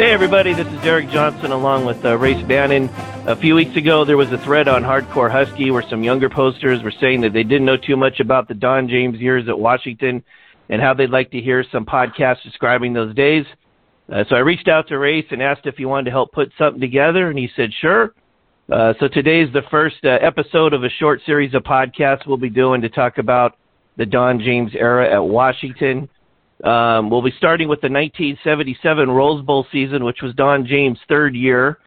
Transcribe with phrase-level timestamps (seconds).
[0.00, 2.88] Hey, everybody, this is Derek Johnson along with uh, Race Bannon.
[3.26, 6.82] A few weeks ago, there was a thread on Hardcore Husky where some younger posters
[6.82, 10.24] were saying that they didn't know too much about the Don James years at Washington
[10.70, 13.44] and how they'd like to hear some podcasts describing those days.
[14.10, 16.50] Uh, so I reached out to Race and asked if he wanted to help put
[16.56, 18.14] something together, and he said, sure.
[18.72, 22.48] Uh, so today's the first uh, episode of a short series of podcasts we'll be
[22.48, 23.58] doing to talk about
[23.98, 26.08] the Don James era at Washington.
[26.64, 31.34] Um, we'll be starting with the 1977 Rose Bowl season, which was Don James' third
[31.34, 31.78] year.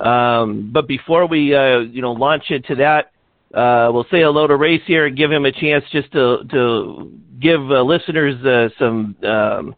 [0.00, 3.12] Um, but before we, uh, you know, launch into that,
[3.54, 7.12] uh, we'll say hello to Race here and give him a chance just to to
[7.38, 9.76] give uh, listeners uh, some um,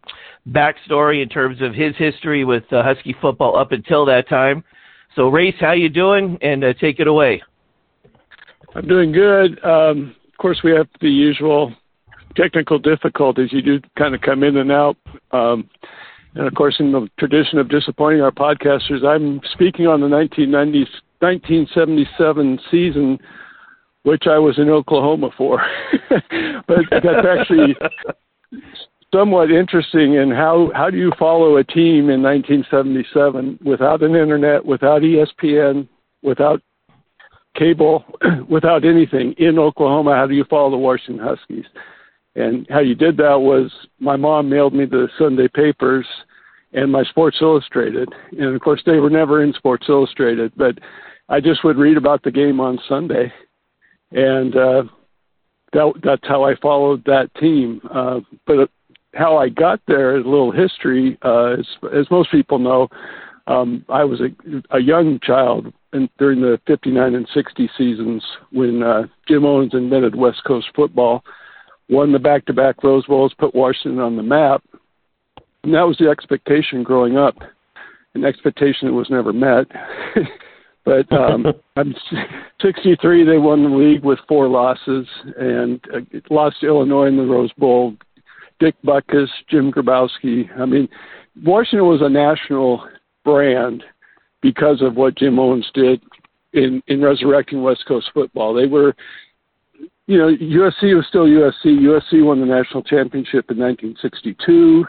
[0.48, 4.62] backstory in terms of his history with uh, Husky football up until that time.
[5.16, 6.38] So, Race, how you doing?
[6.42, 7.42] And uh, take it away.
[8.74, 9.62] I'm doing good.
[9.64, 11.72] Um, of course, we have the usual
[12.36, 13.52] technical difficulties.
[13.52, 14.96] You do kind of come in and out.
[15.32, 15.68] Um,
[16.34, 20.88] and of course, in the tradition of disappointing our podcasters, I'm speaking on the 1990s,
[21.20, 23.18] 1977 season,
[24.02, 25.62] which I was in Oklahoma for.
[26.66, 27.76] but that's actually
[29.14, 30.18] somewhat interesting.
[30.18, 35.88] And how how do you follow a team in 1977 without an internet, without ESPN,
[36.22, 36.60] without
[37.56, 38.04] cable,
[38.48, 40.16] without anything in Oklahoma?
[40.16, 41.66] How do you follow the Washington Huskies?
[42.36, 46.06] And how you did that was my mom mailed me the Sunday papers
[46.72, 48.08] and my Sports Illustrated.
[48.32, 50.78] And of course, they were never in Sports Illustrated, but
[51.28, 53.32] I just would read about the game on Sunday.
[54.10, 54.82] And uh,
[55.72, 57.80] that, that's how I followed that team.
[57.92, 58.68] Uh, but
[59.14, 62.88] how I got there, a little history, uh, as, as most people know,
[63.46, 68.82] um, I was a, a young child in, during the 59 and 60 seasons when
[68.82, 71.22] uh, Jim Owens invented West Coast football
[71.88, 74.62] won the back to back Rose Bowls, put Washington on the map.
[75.62, 77.36] And that was the expectation growing up,
[78.14, 79.66] an expectation that was never met.
[80.84, 81.46] but um,
[81.76, 81.94] I'm
[82.60, 83.24] 63.
[83.24, 85.06] They won the league with four losses
[85.38, 86.00] and uh,
[86.30, 87.94] lost to Illinois in the Rose Bowl.
[88.60, 90.48] Dick Butkus, Jim Grabowski.
[90.58, 90.88] I mean,
[91.42, 92.86] Washington was a national
[93.24, 93.82] brand
[94.42, 96.00] because of what Jim Owens did
[96.52, 98.54] in in resurrecting West Coast football.
[98.54, 98.94] They were
[100.06, 101.64] you know, USC was still USC.
[101.64, 104.84] USC won the national championship in 1962.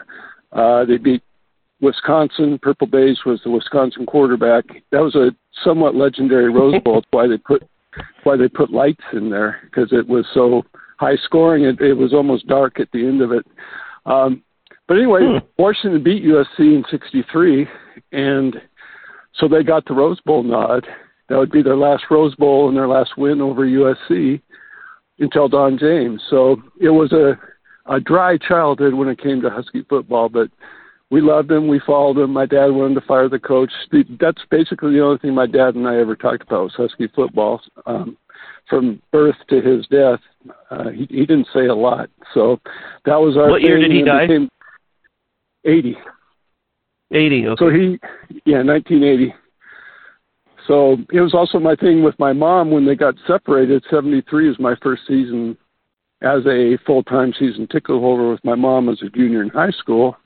[0.52, 1.22] Uh, they beat
[1.80, 2.58] Wisconsin.
[2.60, 4.64] Purple Bays was the Wisconsin quarterback.
[4.92, 5.30] That was a
[5.64, 6.96] somewhat legendary Rose Bowl.
[6.96, 7.66] That's why they put
[8.24, 10.62] why they put lights in there because it was so
[10.98, 11.64] high scoring.
[11.64, 13.46] It, it was almost dark at the end of it.
[14.04, 14.42] Um,
[14.86, 15.38] but anyway, hmm.
[15.58, 17.66] Washington beat USC in '63,
[18.12, 18.56] and
[19.34, 20.86] so they got the Rose Bowl nod.
[21.28, 24.40] That would be their last Rose Bowl and their last win over USC
[25.18, 26.22] until Don James.
[26.30, 27.38] So it was a
[27.86, 30.50] a dry childhood when it came to Husky football, but
[31.10, 31.68] we loved him.
[31.68, 32.32] We followed him.
[32.32, 33.70] My dad wanted to fire the coach.
[34.18, 37.60] That's basically the only thing my dad and I ever talked about was Husky football.
[37.86, 38.16] Um,
[38.68, 40.18] from birth to his death,
[40.70, 42.10] uh, he, he didn't say a lot.
[42.34, 42.60] So
[43.04, 43.48] that was our.
[43.48, 44.26] What year did he die?
[45.64, 45.96] Eighty.
[47.12, 47.46] Eighty.
[47.46, 47.64] Okay.
[47.64, 47.98] So he,
[48.44, 49.32] yeah, nineteen eighty.
[50.66, 53.84] So it was also my thing with my mom when they got separated.
[53.90, 55.56] 73 is my first season
[56.22, 59.70] as a full time season ticket holder with my mom as a junior in high
[59.70, 60.16] school.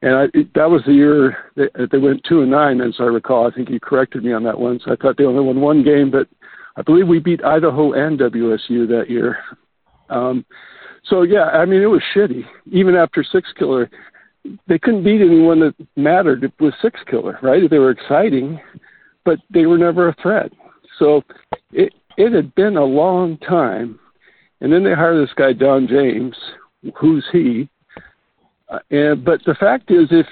[0.00, 3.04] And I, it, that was the year they, they went two and nine, as I
[3.04, 3.46] recall.
[3.46, 4.80] I think he corrected me on that one.
[4.84, 6.28] So I thought they only won one game, but
[6.76, 9.38] I believe we beat Idaho and WSU that year.
[10.10, 10.44] Um,
[11.04, 12.44] so yeah, I mean it was shitty.
[12.70, 13.90] Even after six killer,
[14.66, 17.68] they couldn't beat anyone that mattered with Sixkiller, right?
[17.68, 18.60] They were exciting,
[19.24, 20.52] but they were never a threat.
[20.98, 21.22] So
[21.72, 23.98] it it had been a long time,
[24.60, 26.36] and then they hired this guy Don James.
[26.98, 27.68] Who's he?
[28.68, 30.26] Uh, and but the fact is, if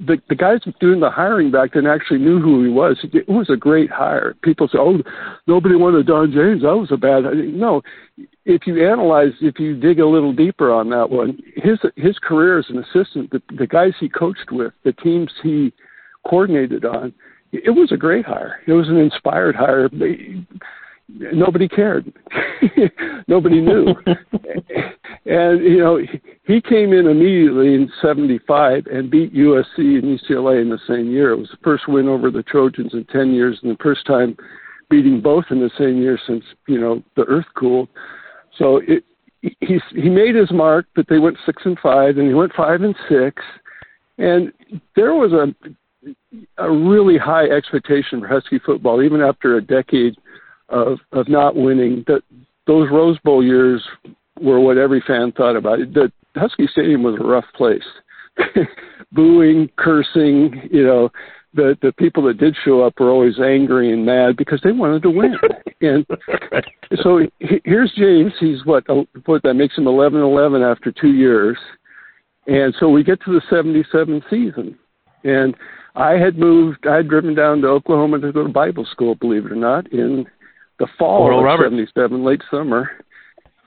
[0.00, 3.50] the the guys doing the hiring back then actually knew who he was, it was
[3.50, 4.34] a great hire.
[4.42, 4.98] People say, "Oh,
[5.46, 6.62] nobody wanted Don James.
[6.62, 7.82] That was a bad." No,
[8.44, 12.58] if you analyze, if you dig a little deeper on that one, his his career
[12.58, 15.72] as an assistant, the, the guys he coached with, the teams he
[16.26, 17.12] coordinated on,
[17.64, 18.60] it was a great hire.
[18.66, 19.88] It was an inspired hire.
[21.08, 22.12] Nobody cared.
[23.28, 23.94] Nobody knew.
[25.26, 26.00] and you know,
[26.44, 31.30] he came in immediately in '75 and beat USC and UCLA in the same year.
[31.30, 34.36] It was the first win over the Trojans in 10 years, and the first time
[34.90, 37.88] beating both in the same year since you know the Earth cooled.
[38.58, 39.04] So it,
[39.40, 42.82] he he made his mark, but they went six and five, and he went five
[42.82, 43.42] and six,
[44.18, 44.52] and
[44.96, 45.54] there was a
[46.58, 50.16] a really high expectation for Husky football, even after a decade
[50.68, 52.04] of of not winning.
[52.06, 52.22] That
[52.66, 53.82] those Rose Bowl years
[54.40, 55.80] were what every fan thought about.
[55.80, 55.94] It.
[55.94, 57.84] The Husky Stadium was a rough place,
[59.12, 60.68] booing, cursing.
[60.70, 61.10] You know,
[61.54, 65.02] the the people that did show up were always angry and mad because they wanted
[65.02, 65.36] to win.
[65.80, 66.06] and
[67.02, 68.32] so he, here's James.
[68.40, 68.84] He's what
[69.26, 71.56] what that makes him 11-11 after two years.
[72.46, 74.78] And so we get to the 77 season,
[75.24, 75.54] and
[75.94, 76.86] I had moved.
[76.86, 79.90] I had driven down to Oklahoma to go to Bible school, believe it or not,
[79.92, 80.26] in
[80.78, 81.70] the fall Oral of Robert.
[81.70, 82.90] '77, late summer.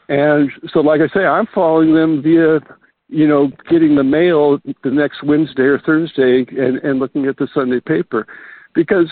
[0.09, 2.59] And so, like I say, I'm following them via,
[3.09, 7.47] you know, getting the mail the next Wednesday or Thursday, and and looking at the
[7.53, 8.27] Sunday paper,
[8.73, 9.11] because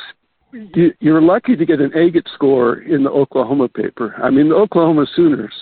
[0.51, 4.15] you, you're lucky to get an agate score in the Oklahoma paper.
[4.21, 5.53] I mean, the Oklahoma Sooners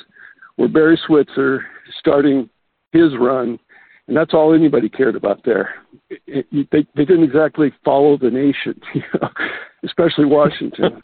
[0.58, 1.66] were Barry Switzer
[2.00, 2.50] starting
[2.92, 3.60] his run
[4.08, 5.76] and that's all anybody cared about there.
[6.10, 9.30] It, it, they they didn't exactly follow the nation, you know,
[9.84, 11.00] especially Washington.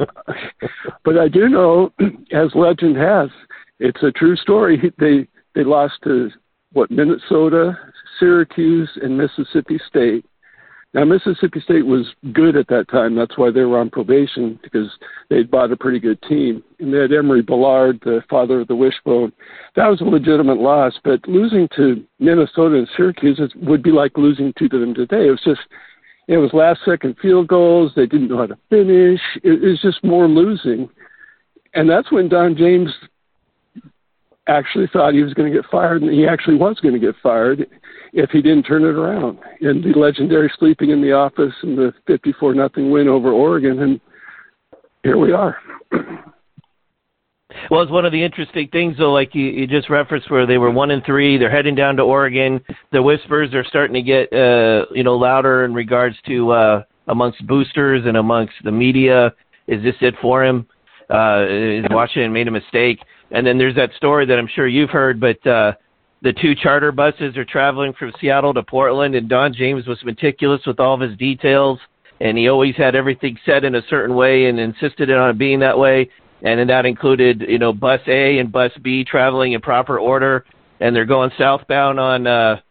[1.05, 1.93] but I do know,
[2.33, 3.29] as legend has,
[3.79, 4.91] it's a true story.
[4.99, 6.29] They they lost to
[6.73, 7.77] what Minnesota,
[8.19, 10.25] Syracuse, and Mississippi State,
[10.91, 13.15] now, Mississippi State was good at that time.
[13.15, 14.89] That's why they were on probation because
[15.29, 16.63] they'd bought a pretty good team.
[16.79, 19.31] And they had Emory Bellard, the father of the wishbone.
[19.75, 24.51] That was a legitimate loss, but losing to Minnesota and Syracuse would be like losing
[24.57, 25.27] to them today.
[25.27, 25.61] It was just,
[26.27, 27.91] it was last second field goals.
[27.95, 29.21] They didn't know how to finish.
[29.43, 30.89] It was just more losing.
[31.75, 32.89] And that's when Don James
[34.49, 37.15] actually thought he was going to get fired, and he actually was going to get
[37.21, 37.67] fired
[38.13, 39.39] if he didn't turn it around.
[39.61, 44.01] And the legendary sleeping in the office and the 54 nothing win over Oregon, and
[45.03, 45.57] here we are.
[47.69, 50.57] Well, it's one of the interesting things, though, like you, you just referenced, where they
[50.57, 51.37] were one and three.
[51.37, 52.61] They're heading down to Oregon.
[52.91, 57.45] The whispers are starting to get, uh, you know, louder in regards to uh, amongst
[57.47, 59.33] boosters and amongst the media.
[59.67, 60.67] Is this it for him?
[61.09, 62.99] Uh, is Washington made a mistake?
[63.31, 65.73] And then there's that story that I'm sure you've heard, but uh,
[66.21, 70.61] the two charter buses are traveling from Seattle to Portland, and Don James was meticulous
[70.65, 71.79] with all of his details,
[72.19, 75.59] and he always had everything set in a certain way and insisted on it being
[75.59, 76.09] that way.
[76.41, 80.45] And then that included, you know, bus A and bus B traveling in proper order,
[80.79, 82.61] and they're going southbound on uh,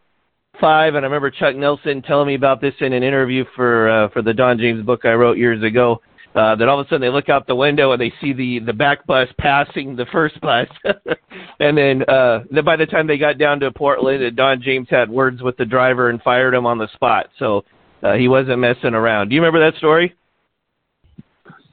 [0.60, 0.94] five.
[0.94, 4.22] And I remember Chuck Nelson telling me about this in an interview for uh, for
[4.22, 6.00] the Don James book I wrote years ago.
[6.34, 8.58] Uh, then all of a sudden they look out the window and they see the
[8.60, 10.68] the back bus passing the first bus,
[11.60, 14.88] and then uh, then by the time they got down to Portland, uh, Don James
[14.90, 17.28] had words with the driver and fired him on the spot.
[17.38, 17.64] So
[18.02, 19.28] uh, he wasn't messing around.
[19.28, 20.14] Do you remember that story?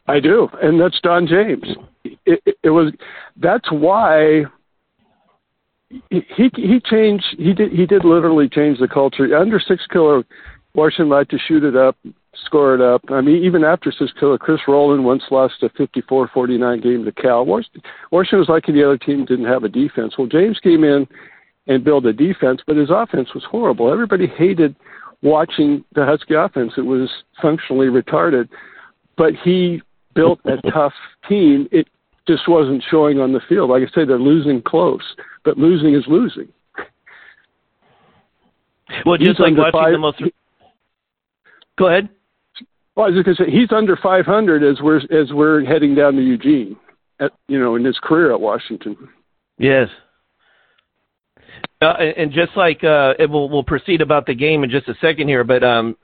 [0.07, 1.65] I do, and that's Don James.
[2.03, 2.93] It, it, it was
[3.37, 4.45] that's why
[5.89, 7.25] he he changed.
[7.37, 10.23] He did he did literally change the culture under Sixkiller.
[10.73, 11.97] Washington liked to shoot it up
[12.45, 13.01] score it up.
[13.09, 17.45] I mean, even after Sixkiller, Chris Rowland once lost a 54-49 game to Cal.
[17.45, 17.81] Washington,
[18.11, 20.15] Washington was lucky the other team didn't have a defense.
[20.17, 21.07] Well, James came in
[21.67, 23.91] and built a defense, but his offense was horrible.
[23.91, 24.75] Everybody hated
[25.21, 26.73] watching the Husky offense.
[26.77, 27.09] It was
[27.41, 28.47] functionally retarded,
[29.17, 29.81] but he
[30.13, 30.93] built a tough
[31.27, 31.67] team.
[31.71, 31.87] It
[32.27, 33.69] just wasn't showing on the field.
[33.69, 35.03] Like I say, they're losing close,
[35.43, 36.47] but losing is losing.
[39.05, 40.21] Well, just He's like watching five, the most.
[41.77, 42.09] Go ahead.
[42.95, 46.15] Well, I was going to say he's under 500 as we're as we're heading down
[46.15, 46.77] to Eugene,
[47.19, 48.95] at, you know, in his career at Washington.
[49.57, 49.89] Yes.
[51.81, 55.27] Uh, and just like uh, we'll we'll proceed about the game in just a second
[55.27, 55.97] here, but um,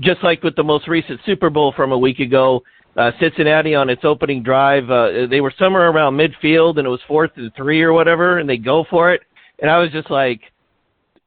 [0.00, 2.62] just like with the most recent Super Bowl from a week ago,
[2.96, 7.00] uh, Cincinnati on its opening drive, uh, they were somewhere around midfield and it was
[7.08, 9.22] fourth and three or whatever, and they go for it,
[9.60, 10.40] and I was just like,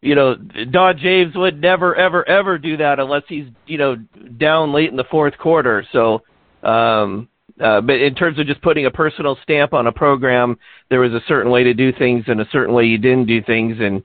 [0.01, 3.95] you know, Don James would never, ever, ever do that unless he's, you know,
[4.37, 5.85] down late in the fourth quarter.
[5.91, 6.23] So,
[6.63, 7.29] um,
[7.59, 10.57] uh, but in terms of just putting a personal stamp on a program,
[10.89, 13.43] there was a certain way to do things and a certain way you didn't do
[13.43, 13.77] things.
[13.79, 13.97] And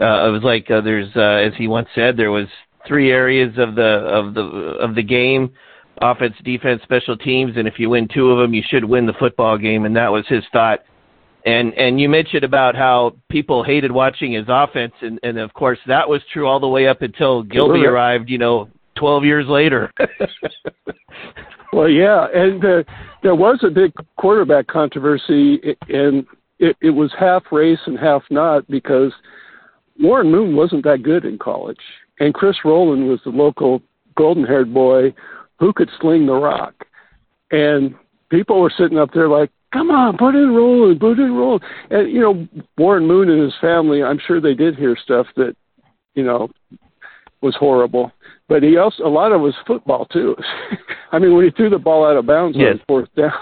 [0.00, 2.46] uh, it was like uh, there's, uh, as he once said, there was
[2.86, 5.50] three areas of the of the of the game:
[6.02, 7.56] offense, defense, special teams.
[7.56, 9.86] And if you win two of them, you should win the football game.
[9.86, 10.80] And that was his thought
[11.48, 15.78] and and you mentioned about how people hated watching his offense, and and of course
[15.86, 17.92] that was true all the way up until Gilby sure.
[17.92, 18.28] arrived.
[18.28, 19.90] You know, twelve years later.
[21.72, 22.82] well, yeah, and uh,
[23.22, 26.26] there was a big quarterback controversy, and
[26.58, 29.12] it, it was half race and half not because
[29.98, 31.80] Warren Moon wasn't that good in college,
[32.20, 33.80] and Chris Rowland was the local
[34.16, 35.14] golden-haired boy
[35.58, 36.74] who could sling the rock,
[37.50, 37.94] and
[38.28, 41.62] people were sitting up there like, come on, put in Rowland, put in Rowland.
[41.90, 45.54] And, you know, Warren Moon and his family, I'm sure they did hear stuff that,
[46.14, 46.48] you know,
[47.40, 48.12] was horrible.
[48.48, 50.34] But he also, a lot of it was football, too.
[51.12, 52.74] I mean, when he threw the ball out of bounds yes.
[52.74, 53.32] on fourth down,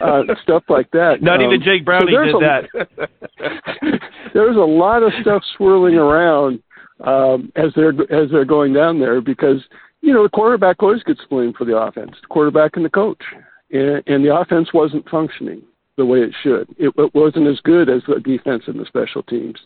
[0.00, 1.22] uh, stuff like that.
[1.22, 4.00] Not um, even Jake Browning so did a, that.
[4.34, 6.62] there's a lot of stuff swirling around
[7.04, 9.62] um, as they're as they're going down there because
[10.00, 13.20] you know the quarterback always gets blamed for the offense, the quarterback and the coach,
[13.70, 15.62] and, and the offense wasn't functioning
[15.96, 16.68] the way it should.
[16.78, 19.58] It, it wasn't as good as the defense and the special teams.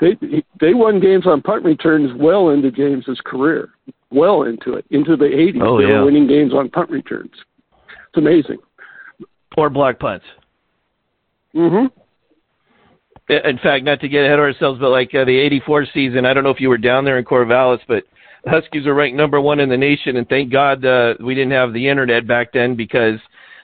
[0.00, 0.16] They
[0.60, 3.68] they won games on punt returns well into James's career,
[4.10, 5.62] well into it, into the 80s.
[5.62, 5.98] Oh, they yeah.
[5.98, 7.32] were winning games on punt returns.
[8.08, 8.58] It's amazing.
[9.56, 10.24] Or block punts.
[11.54, 11.86] Mm-hmm.
[13.28, 16.32] In fact, not to get ahead of ourselves, but like uh, the '84 season, I
[16.32, 18.04] don't know if you were down there in Corvallis, but
[18.44, 21.52] the Huskies are ranked number one in the nation, and thank God uh, we didn't
[21.52, 23.20] have the internet back then because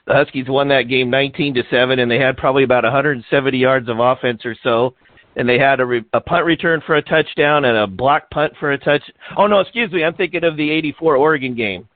[0.07, 3.89] the Huskies won that game 19 to seven, and they had probably about 170 yards
[3.89, 4.95] of offense or so,
[5.35, 8.53] and they had a, re- a punt return for a touchdown and a block punt
[8.59, 9.03] for a touch.
[9.37, 11.87] Oh no, excuse me, I'm thinking of the '84 Oregon game.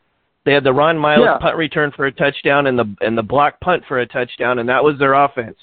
[0.43, 1.37] They had the Ron Miles Yeah.
[1.39, 4.67] punt return for a touchdown and the and the block punt for a touchdown, and
[4.69, 5.57] that was their offense.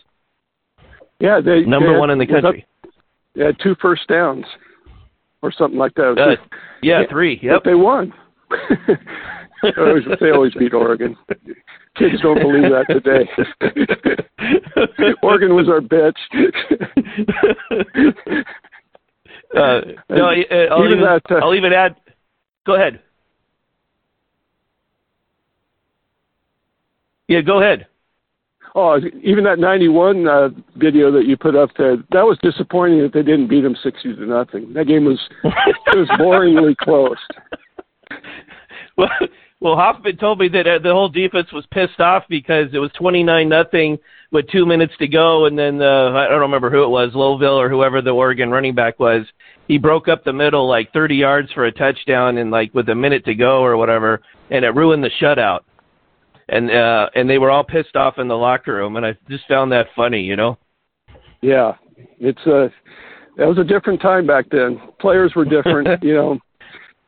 [1.20, 2.66] Yeah, they Number they had- one in the was up- country.
[3.34, 4.44] They had two first downs,
[5.42, 6.16] or something like that.
[6.18, 6.36] Uh,
[6.82, 7.38] yeah, three.
[7.42, 7.62] Yep.
[7.62, 8.12] But they won.
[9.62, 11.16] they, always, they always beat Oregon.
[11.98, 13.28] Kids don't believe that today.
[15.22, 16.14] Oregon was our bitch.
[19.56, 21.96] uh, no, I- uh, I'll, Even even, that, uh, I'll even add.
[22.66, 23.00] Go ahead.
[27.28, 27.86] Yeah, go ahead.
[28.74, 33.12] Oh, even that '91 uh, video that you put up there, that was disappointing that
[33.12, 34.72] they didn't beat them sixty to nothing.
[34.72, 37.16] That game was it was boringly close.
[38.96, 39.08] well,
[39.60, 42.90] well, Hoffman told me that uh, the whole defense was pissed off because it was
[42.96, 43.98] twenty nine nothing
[44.30, 47.58] with two minutes to go, and then uh, I don't remember who it was, Lowville
[47.58, 49.26] or whoever the Oregon running back was.
[49.66, 52.94] He broke up the middle like thirty yards for a touchdown, and like with a
[52.94, 55.60] minute to go or whatever, and it ruined the shutout.
[56.48, 59.46] And uh, and they were all pissed off in the locker room, and I just
[59.48, 60.56] found that funny, you know.
[61.40, 61.72] Yeah,
[62.20, 62.70] it's a
[63.36, 64.80] that was a different time back then.
[65.00, 66.38] Players were different, you know.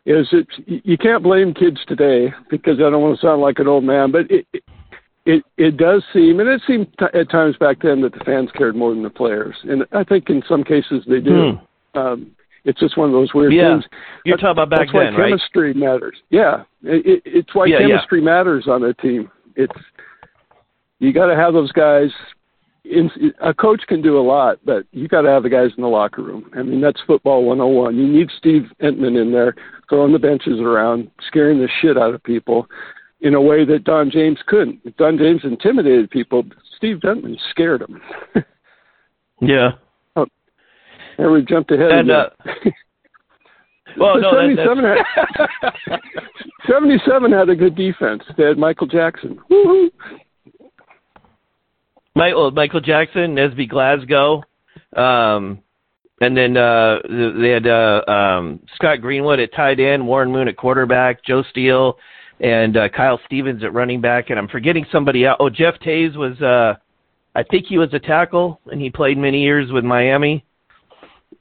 [0.07, 3.69] Is it you can't blame kids today because I don't want to sound like an
[3.69, 4.47] old man, but it
[5.27, 8.49] it it does seem, and it seemed t- at times back then that the fans
[8.57, 11.59] cared more than the players, and I think in some cases they do.
[11.95, 12.31] Um,
[12.65, 13.59] it's just one of those weird Hmm.
[13.59, 13.69] Yeah.
[13.75, 13.85] things.
[14.25, 15.29] You're That- talking about back That's why then, right?
[15.29, 16.17] chemistry matters.
[16.31, 17.89] Yeah, it, it, it's why Yeah, yeah.
[17.89, 19.31] chemistry matters on a team.
[19.57, 19.73] It's
[20.99, 22.11] you got to have those guys.
[22.85, 23.11] In,
[23.41, 25.89] a coach can do a lot, but you got to have the guys in the
[25.89, 26.51] locker room.
[26.57, 27.97] I mean, that's football 101.
[27.97, 29.55] You need Steve Emtman in there
[29.89, 32.67] throwing the benches around, scaring the shit out of people
[33.21, 34.97] in a way that Don James couldn't.
[34.97, 36.45] Don James intimidated people.
[36.77, 38.01] Steve Emtman scared them.
[39.43, 39.71] Yeah.
[41.17, 41.91] and we jumped ahead.
[41.91, 42.29] And, uh,
[43.97, 46.01] Well, no, that, 77, that's, had,
[46.71, 48.23] 77 had a good defense.
[48.37, 49.39] They had Michael Jackson.
[49.49, 49.91] Woo-hoo.
[52.15, 54.43] Michael Michael Jackson, Nesby Glasgow,
[54.97, 55.61] um,
[56.21, 60.57] and then uh, they had uh, um, Scott Greenwood at tight end, Warren Moon at
[60.57, 61.97] quarterback, Joe Steele,
[62.41, 65.37] and uh, Kyle Stevens at running back, and I'm forgetting somebody else.
[65.41, 66.75] Oh, Jeff Toews was, uh,
[67.35, 70.45] I think he was a tackle, and he played many years with Miami.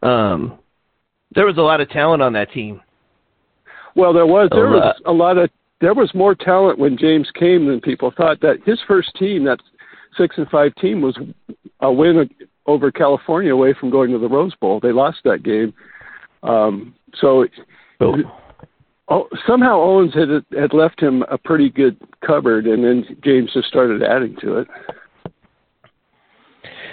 [0.01, 0.59] Um,
[1.35, 2.81] there was a lot of talent on that team.
[3.95, 5.49] Well, there was there was a lot of
[5.81, 8.39] there was more talent when James came than people thought.
[8.39, 9.59] That his first team, that
[10.17, 11.17] six and five team, was
[11.81, 12.29] a win
[12.65, 14.79] over California away from going to the Rose Bowl.
[14.79, 15.73] They lost that game.
[16.43, 17.45] Um, so
[18.01, 18.17] Oh.
[19.09, 23.67] oh, somehow Owens had had left him a pretty good cupboard, and then James just
[23.67, 24.67] started adding to it.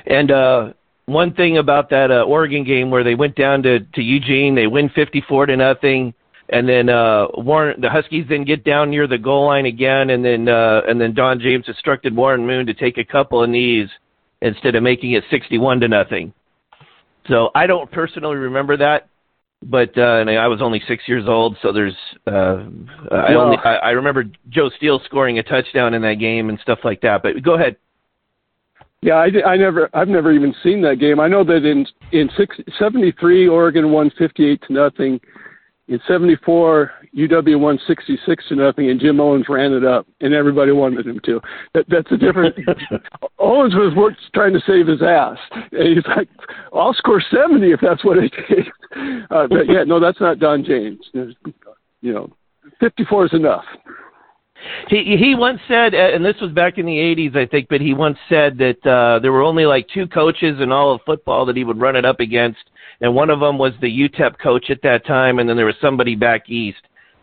[0.07, 0.73] And uh
[1.07, 4.67] one thing about that uh, Oregon game where they went down to to Eugene, they
[4.67, 6.13] win 54 to nothing,
[6.51, 10.25] and then uh Warren the Huskies then get down near the goal line again, and
[10.25, 13.89] then uh and then Don James instructed Warren Moon to take a couple of knees
[14.43, 16.33] instead of making it 61 to nothing.
[17.29, 19.09] So I don't personally remember that,
[19.63, 22.65] but uh and I was only six years old, so there's uh
[23.11, 26.59] I Well- only I, I remember Joe Steele scoring a touchdown in that game and
[26.61, 27.23] stuff like that.
[27.23, 27.77] But go ahead.
[29.03, 31.21] Yeah, I, I never, I've never even seen that game.
[31.21, 35.21] I know that in in six, 73, Oregon won 58 to nothing.
[35.89, 40.73] In 74, UW won 66 to nothing, and Jim Owens ran it up, and everybody
[40.73, 41.41] wanted him to.
[41.75, 42.57] That, that's a different.
[43.39, 45.39] Owens was work, trying to save his ass,
[45.71, 46.29] and he's like,
[46.73, 48.69] "I'll score 70 if that's what it takes."
[49.31, 51.01] Uh, but yeah, no, that's not Don James.
[51.13, 52.33] You know,
[52.81, 53.65] 54 is enough.
[54.89, 57.81] He he once said, uh, and this was back in the '80s, I think, but
[57.81, 61.45] he once said that uh, there were only like two coaches in all of football
[61.47, 62.61] that he would run it up against,
[63.01, 65.75] and one of them was the UTEP coach at that time, and then there was
[65.81, 66.79] somebody back east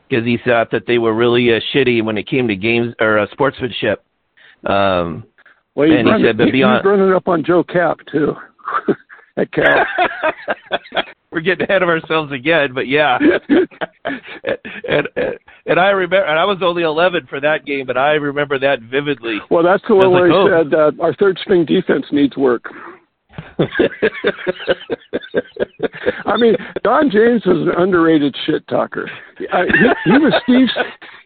[0.09, 3.17] because he thought that they were really uh, shitty when it came to games or
[3.19, 4.03] uh, sportsmanship.
[4.65, 5.23] Um,
[5.75, 7.99] Well, he's And he running, said, but he- beyond- he's running up on Joe Kapp
[8.11, 8.35] too.
[9.35, 9.85] At Cal.
[11.31, 13.17] we're getting ahead of ourselves again, but yeah.
[14.87, 18.11] and, and and I remember, and I was only 11 for that game, but I
[18.11, 19.39] remember that vividly.
[19.49, 20.63] Well, that's the one where like, he oh.
[20.63, 22.65] said uh, our third string defense needs work.
[26.25, 29.09] I mean, Don James was an underrated shit talker.
[29.51, 30.67] Uh, he, he was Steve.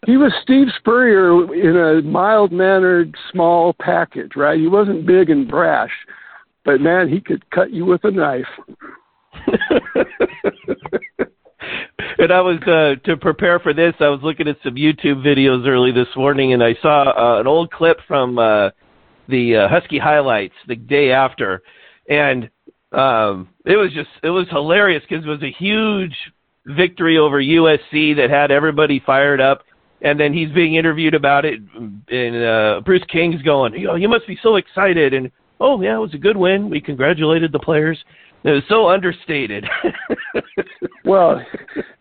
[0.05, 4.33] He was Steve Spurrier in a mild mannered, small package.
[4.35, 4.59] Right?
[4.59, 5.91] He wasn't big and brash,
[6.67, 8.45] but man, he could cut you with a knife.
[12.19, 13.93] and I was uh, to prepare for this.
[14.01, 17.47] I was looking at some YouTube videos early this morning, and I saw uh, an
[17.47, 18.71] old clip from uh,
[19.29, 21.63] the uh, Husky highlights the day after,
[22.09, 22.49] and
[22.91, 26.17] um, it was just it was hilarious because it was a huge
[26.65, 29.63] victory over USC that had everybody fired up.
[30.01, 31.59] And then he's being interviewed about it,
[32.09, 35.95] and uh, Bruce King's going, "You know, you must be so excited." And oh yeah,
[35.95, 36.69] it was a good win.
[36.69, 37.97] We congratulated the players.
[38.43, 39.65] It was so understated.
[41.05, 41.43] well,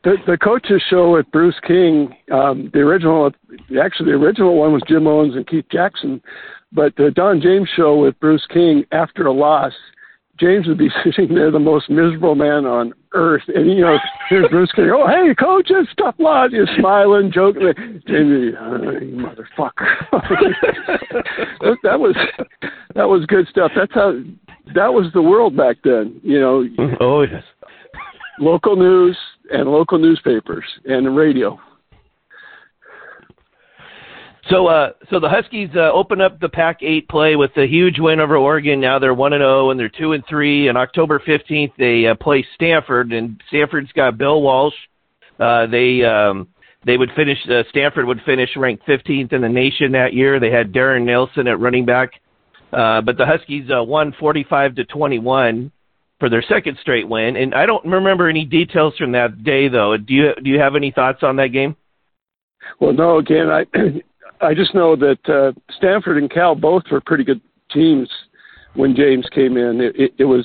[0.04, 3.30] the the coaches show with Bruce King, um, the original,
[3.82, 6.20] actually the original one was Jim Owens and Keith Jackson,
[6.72, 9.72] but the Don James show with Bruce King after a loss,
[10.38, 13.96] James would be sitting there, the most miserable man on earth, and you know,
[14.28, 14.90] here's Bruce King.
[14.94, 16.52] Oh, hey, coach, it's tough lot.
[16.52, 17.72] You're smiling, joking.
[18.06, 19.88] Jamie, uh, you motherfucker.
[21.82, 22.16] that was
[22.94, 23.72] that was good stuff.
[23.74, 24.20] That's how
[24.74, 26.20] that was the world back then.
[26.22, 26.64] You know.
[27.00, 27.42] Oh yes.
[28.38, 29.16] Local news
[29.50, 31.58] and local newspapers and the radio.
[34.50, 38.20] So, uh, so the Huskies uh, open up the Pac-8 play with a huge win
[38.20, 38.80] over Oregon.
[38.80, 40.68] Now they're one and zero, oh, and they're two and three.
[40.68, 44.74] And October fifteenth, they uh, play Stanford, and Stanford's got Bill Walsh.
[45.40, 46.48] Uh, they um,
[46.84, 47.38] they would finish.
[47.50, 50.38] Uh, Stanford would finish ranked fifteenth in the nation that year.
[50.38, 52.10] They had Darrin Nelson at running back,
[52.72, 55.72] uh, but the Huskies uh, won forty-five to twenty-one
[56.20, 57.36] for their second straight win.
[57.36, 59.96] And I don't remember any details from that day, though.
[59.96, 61.74] Do you do you have any thoughts on that game?
[62.80, 63.18] Well, no.
[63.18, 63.64] Again, I
[64.40, 67.40] I just know that uh, Stanford and Cal both were pretty good
[67.72, 68.08] teams
[68.74, 69.80] when James came in.
[69.80, 70.44] It, it, it was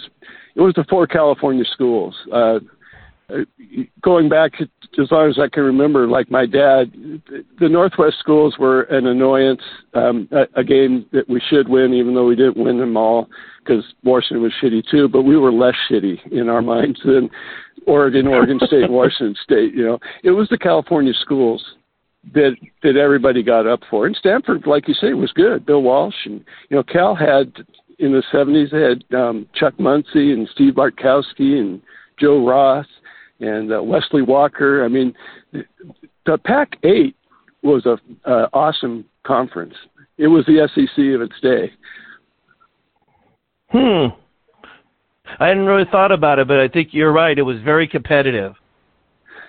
[0.55, 2.15] it was the four California schools.
[2.33, 2.59] Uh,
[4.01, 6.91] going back as long as I can remember, like my dad,
[7.59, 9.61] the Northwest schools were an annoyance.
[9.93, 13.27] Um, a, a game that we should win, even though we didn't win them all,
[13.63, 15.07] because Washington was shitty too.
[15.07, 17.29] But we were less shitty in our minds than
[17.87, 19.73] Oregon, Oregon State, Washington State.
[19.73, 21.63] You know, it was the California schools
[22.33, 24.05] that that everybody got up for.
[24.05, 25.65] And Stanford, like you say, was good.
[25.65, 27.53] Bill Walsh and you know Cal had
[27.99, 31.81] in the seventies they had um, Chuck Muncie and Steve Bartkowski and
[32.19, 32.85] Joe Roth
[33.39, 34.85] and uh, Wesley Walker.
[34.85, 35.13] I mean,
[35.51, 37.13] the Pac-8
[37.63, 37.97] was a
[38.29, 39.73] uh, awesome conference.
[40.17, 41.71] It was the SEC of its day.
[43.69, 44.15] Hmm.
[45.39, 47.37] I hadn't really thought about it, but I think you're right.
[47.37, 48.53] It was very competitive.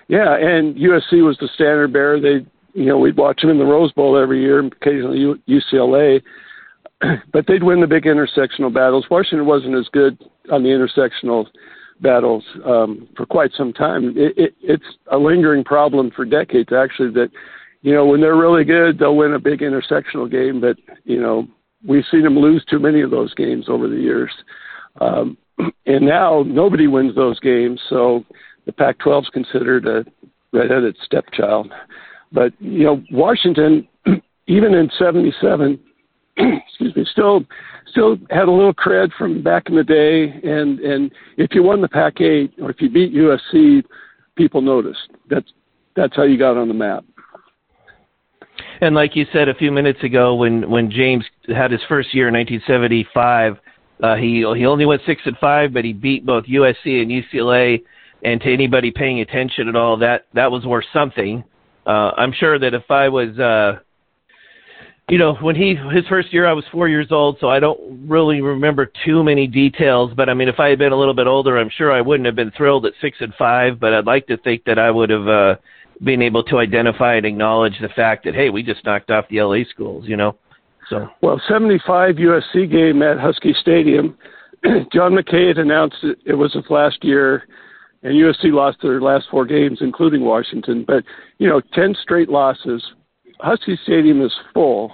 [0.07, 2.19] Yeah, and USC was the standard bearer.
[2.19, 6.21] They you know, we'd watch them in the Rose Bowl every year, occasionally UCLA,
[7.31, 9.05] but they'd win the big intersectional battles.
[9.09, 10.17] Washington wasn't as good
[10.51, 11.45] on the intersectional
[12.01, 14.13] battles um, for quite some time.
[14.17, 17.11] It, it, it's a lingering problem for decades, actually.
[17.11, 17.29] That
[17.81, 21.47] you know, when they're really good, they'll win a big intersectional game, but you know,
[21.85, 24.31] we've seen them lose too many of those games over the years.
[25.01, 25.37] Um,
[25.85, 28.23] and now nobody wins those games, so
[28.65, 30.05] the Pac-12 is considered a
[30.53, 31.71] redheaded stepchild.
[32.33, 33.87] But you know, Washington,
[34.47, 35.79] even in '77,
[36.37, 37.45] excuse me, still
[37.91, 40.23] still had a little cred from back in the day.
[40.43, 43.83] And and if you won the Pac-8 or if you beat USC,
[44.35, 45.09] people noticed.
[45.29, 45.47] That's
[45.95, 47.05] that's how you got on the map.
[48.81, 52.27] And like you said a few minutes ago, when when James had his first year
[52.27, 53.57] in 1975,
[54.01, 57.83] uh, he he only went six and five, but he beat both USC and UCLA.
[58.25, 61.43] And to anybody paying attention at all, that that was worth something
[61.85, 63.79] uh, I'm sure that if I was, uh,
[65.09, 68.07] you know, when he his first year, I was four years old, so I don't
[68.07, 70.11] really remember too many details.
[70.15, 72.25] But I mean, if I had been a little bit older, I'm sure I wouldn't
[72.25, 73.79] have been thrilled at six and five.
[73.79, 75.55] But I'd like to think that I would have uh,
[76.03, 79.41] been able to identify and acknowledge the fact that hey, we just knocked off the
[79.41, 80.37] LA schools, you know.
[80.89, 84.17] So well, 75 USC game at Husky Stadium.
[84.93, 87.43] John McKay had announced it, it was his last year
[88.03, 90.83] and USC lost their last four games, including Washington.
[90.85, 91.03] But
[91.37, 92.83] you know, ten straight losses.
[93.39, 94.93] Husky Stadium is full,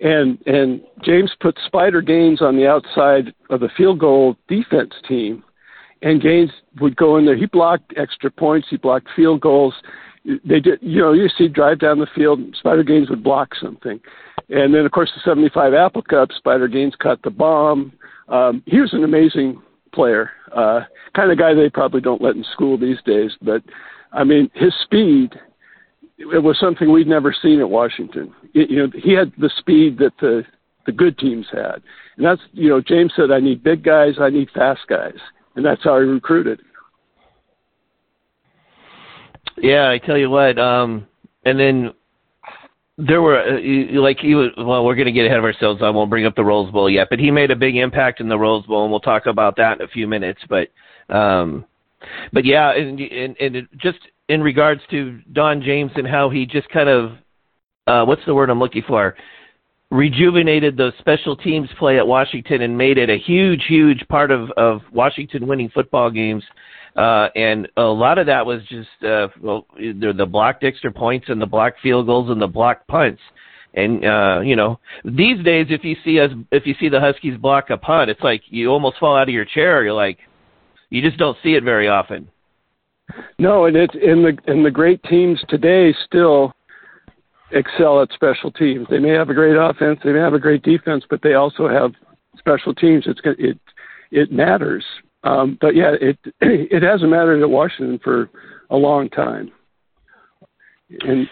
[0.00, 5.44] and and James put Spider Gaines on the outside of the field goal defense team,
[6.00, 7.36] and Gaines would go in there.
[7.36, 8.68] He blocked extra points.
[8.70, 9.74] He blocked field goals.
[10.24, 12.40] They did, you know, see drive down the field.
[12.58, 14.00] Spider Gaines would block something,
[14.48, 16.30] and then of course the '75 Apple Cup.
[16.32, 17.92] Spider Gaines caught the bomb.
[18.28, 19.60] Um, he was an amazing
[19.92, 20.30] player.
[20.54, 20.80] Uh,
[21.14, 23.32] kind of guy they probably don't let in school these days.
[23.42, 23.62] But
[24.12, 25.38] I mean, his speed
[26.18, 28.32] it was something we'd never seen at Washington.
[28.54, 30.44] It, you know, he had the speed that the
[30.84, 31.82] the good teams had,
[32.16, 35.18] and that's you know James said I need big guys, I need fast guys,
[35.56, 36.60] and that's how he recruited.
[39.58, 40.58] Yeah, I tell you what.
[40.58, 41.06] Um,
[41.44, 41.92] and then
[42.98, 44.50] there were uh, like he was.
[44.56, 45.80] Well, we're going to get ahead of ourselves.
[45.82, 48.28] I won't bring up the Rose Bowl yet, but he made a big impact in
[48.28, 50.40] the Rose Bowl, and we'll talk about that in a few minutes.
[50.48, 50.68] But,
[51.14, 51.64] um,
[52.32, 56.68] but yeah, and and, and just in regards to Don James and how he just
[56.68, 57.12] kind of,
[57.86, 59.16] uh, what's the word I'm looking for?
[59.92, 64.50] rejuvenated the special teams play at Washington and made it a huge, huge part of,
[64.52, 66.42] of Washington winning football games.
[66.96, 71.40] Uh, and a lot of that was just uh, well, the, blocked extra points and
[71.40, 73.20] the blocked field goals and the blocked punts.
[73.74, 77.38] And uh, you know, these days, if you see us, if you see the Huskies
[77.38, 79.82] block a punt, it's like you almost fall out of your chair.
[79.82, 80.18] You're like,
[80.90, 82.28] you just don't see it very often.
[83.38, 86.52] No, and it's in the in the great teams today still
[87.52, 88.86] excel at special teams.
[88.90, 91.68] They may have a great offense, they may have a great defense, but they also
[91.68, 91.92] have
[92.38, 93.04] special teams.
[93.06, 93.58] It's it
[94.10, 94.84] it matters.
[95.24, 98.30] Um, but yeah, it it hasn't mattered at Washington for
[98.70, 99.50] a long time.
[101.00, 101.28] And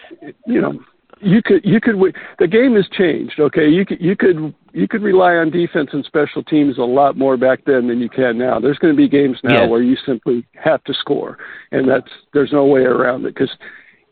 [0.47, 0.79] you know,
[1.21, 1.95] you could you could
[2.39, 3.39] the game has changed.
[3.39, 7.17] Okay, you could you could you could rely on defense and special teams a lot
[7.17, 8.59] more back then than you can now.
[8.59, 11.37] There's going to be games now where you simply have to score,
[11.71, 13.51] and that's there's no way around it because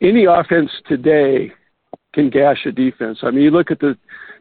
[0.02, 1.52] any offense today
[2.14, 3.20] can gash a defense.
[3.24, 3.98] I mean, you look at the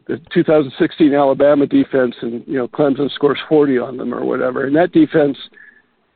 [0.09, 4.75] the 2016 Alabama defense, and you know Clemson scores 40 on them or whatever, and
[4.75, 5.37] that defense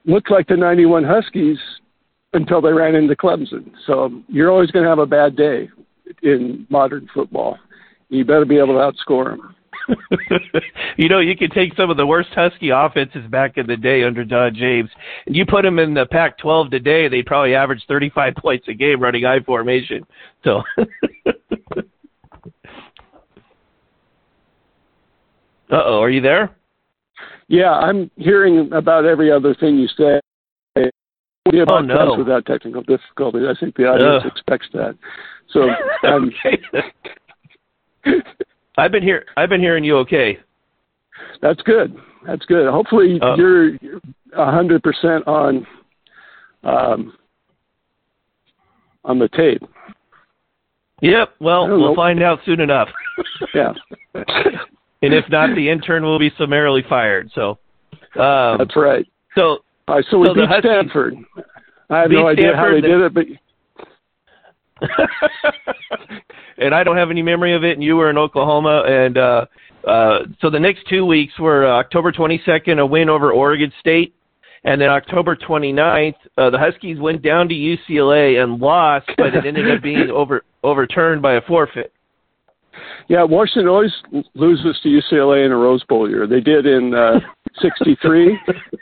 [0.06, 1.60] looked like the 91 Huskies
[2.34, 3.72] until they ran into Clemson.
[3.86, 5.70] So you're always going to have a bad day
[6.24, 7.60] in modern football.
[8.10, 9.56] You better be able to outscore them.
[10.98, 14.04] you know, you can take some of the worst Husky offenses back in the day
[14.04, 14.90] under Don James,
[15.28, 19.00] and you put them in the Pac-12 today, they'd probably average 35 points a game
[19.00, 20.04] running I formation.
[20.44, 20.64] So.
[25.74, 26.56] Uh oh, are you there?
[27.48, 30.20] Yeah, I'm hearing about every other thing you say.
[31.52, 32.16] Yeah, oh no!
[32.16, 34.28] Without technical difficulties, I think the audience uh.
[34.28, 34.96] expects that.
[35.50, 35.70] So,
[36.08, 36.32] um,
[38.78, 39.26] I've been here.
[39.36, 40.38] I've been hearing you okay.
[41.42, 41.96] That's good.
[42.26, 42.70] That's good.
[42.70, 43.76] Hopefully, uh, you're
[44.38, 45.66] a hundred percent on
[46.64, 47.18] um,
[49.04, 49.64] on the tape.
[51.02, 51.34] Yep.
[51.40, 51.96] Well, we'll know.
[51.96, 52.90] find out soon enough.
[53.56, 53.74] yeah.
[55.04, 57.32] and if not, the intern will be summarily fired.
[57.36, 57.60] So.
[58.20, 59.06] Um, That's right.
[59.36, 59.60] So.
[60.10, 61.16] So we so beat Stanford.
[61.89, 63.26] I have no idea how they did it, but
[66.58, 67.74] and I don't have any memory of it.
[67.74, 69.46] And you were in Oklahoma, and uh,
[69.88, 74.16] uh, so the next two weeks were uh, October 22nd, a win over Oregon State,
[74.63, 79.46] and then October 29th, uh, the Huskies went down to UCLA and lost, but it
[79.46, 81.92] ended up being over overturned by a forfeit.
[83.08, 83.94] Yeah, Washington always
[84.36, 86.28] loses to UCLA in a Rose Bowl year.
[86.28, 87.20] They did in uh,
[87.62, 88.38] 63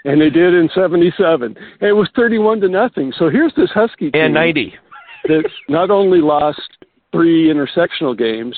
[0.06, 1.56] and they did in 77.
[1.82, 3.14] And it was 31 to nothing.
[3.18, 4.22] So here's this Husky team.
[4.22, 4.74] And 90
[5.26, 6.62] that not only lost
[7.12, 8.58] three intersectional games,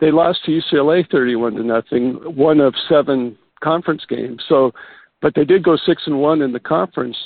[0.00, 4.42] they lost to UCLA 31 to nothing, one of seven conference games.
[4.48, 4.72] So,
[5.20, 7.16] but they did go six and one in the conference.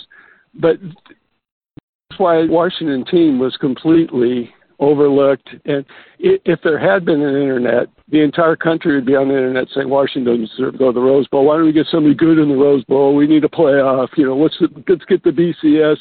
[0.54, 5.48] But that's why Washington team was completely overlooked.
[5.64, 5.86] And
[6.18, 9.88] if there had been an internet, the entire country would be on the internet saying
[9.88, 11.46] Washington doesn't to go to the Rose Bowl.
[11.46, 13.14] Why don't we get somebody good in the Rose Bowl?
[13.14, 14.08] We need a playoff.
[14.16, 14.56] You know, let's
[14.88, 15.98] let's get the BCS.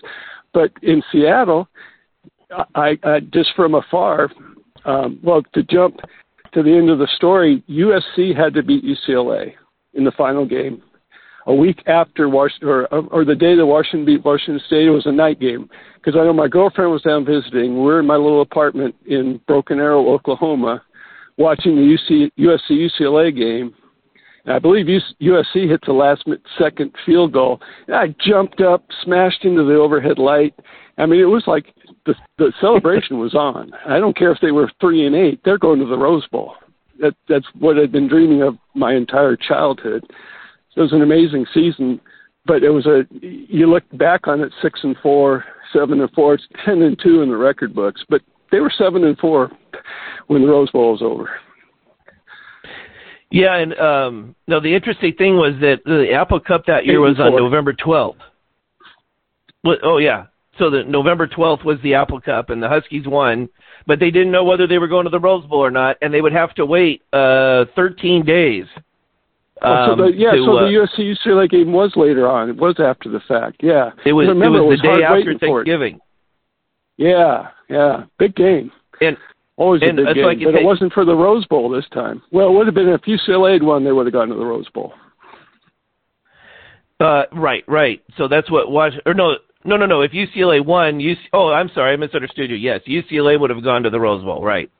[0.54, 1.70] But in Seattle,
[2.76, 4.30] I, I just from afar,
[4.84, 5.98] um, well, to jump
[6.54, 9.54] to the end of the story, USC had to beat UCLA
[9.94, 10.82] in the final game.
[11.48, 15.08] A week after Washington, or, or the day that Washington beat Washington State, it was
[15.08, 17.82] a night game because I know my girlfriend was down visiting.
[17.82, 20.84] We're in my little apartment in Broken Arrow, Oklahoma,
[21.38, 23.74] watching the UC, USC UCLA game.
[24.46, 26.28] And I believe USC hit the last
[26.58, 27.60] second field goal.
[27.88, 30.54] And I jumped up, smashed into the overhead light.
[30.98, 31.74] I mean, it was like
[32.06, 33.72] the the celebration was on.
[33.88, 36.56] I don't care if they were three and eight; they're going to the Rose Bowl.
[37.00, 40.04] That that's what I'd been dreaming of my entire childhood.
[40.76, 42.00] It was an amazing season,
[42.46, 46.36] but it was a you look back on it six and four, seven and four,
[46.36, 49.52] it's ten and two in the record books, but they were seven and four
[50.28, 51.30] when the Rose Bowl was over.
[53.32, 57.20] Yeah, and um no, the interesting thing was that the Apple Cup that year was
[57.20, 58.20] on November twelfth.
[59.84, 60.26] Oh yeah,
[60.58, 63.48] so the November 12th was the Apple Cup, and the Huskies won,
[63.88, 66.14] but they didn't know whether they were going to the Rose Bowl or not, and
[66.14, 68.66] they would have to wait uh, 13 days
[69.64, 72.50] Oh, so the, yeah, to, so the uh, USC UCLA game was later on.
[72.50, 73.58] It was after the fact.
[73.62, 74.28] Yeah, it was.
[74.28, 76.00] remember, it was, it was the day after Thanksgiving.
[76.98, 78.72] Yeah, yeah, big game.
[79.02, 79.18] And
[79.58, 82.24] always and, a big game, but it wasn't for the Rose Bowl this time.
[82.32, 84.46] Well, it would have been if UCLA had won, they would have gone to the
[84.46, 84.94] Rose Bowl.
[87.00, 88.02] Uh, right, right.
[88.18, 90.02] So that's what was or no, no, no, no.
[90.02, 92.56] If UCLA won, UC, oh, I'm sorry, I misunderstood you.
[92.56, 94.72] Yes, UCLA would have gone to the Rose Bowl, right?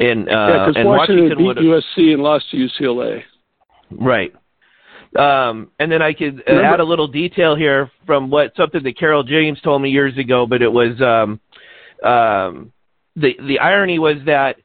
[0.00, 3.22] And uh, yeah, because Washington, Washington beat USC and lost to UCLA.
[3.90, 4.34] Right.
[5.18, 8.98] Um, and then I could uh, add a little detail here from what something that
[8.98, 11.40] Carol James told me years ago, but it was um,
[12.08, 12.72] um,
[13.16, 14.56] the the irony was that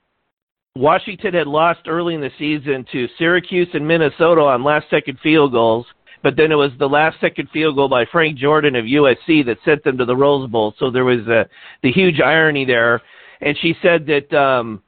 [0.75, 5.53] Washington had lost early in the season to Syracuse and Minnesota on last second field
[5.53, 5.85] goals,
[6.23, 9.57] but then it was the last second field goal by Frank Jordan of USC that
[9.63, 10.73] sent them to the Rose Bowl.
[10.77, 11.47] So there was a,
[11.83, 13.01] the huge irony there.
[13.41, 14.81] And she said that um,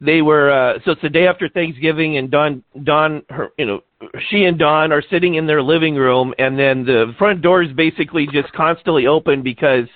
[0.00, 3.80] they were uh, so it's the day after Thanksgiving, and Don Don her, you know,
[4.30, 7.72] she and Don are sitting in their living room, and then the front door is
[7.72, 9.86] basically just constantly open because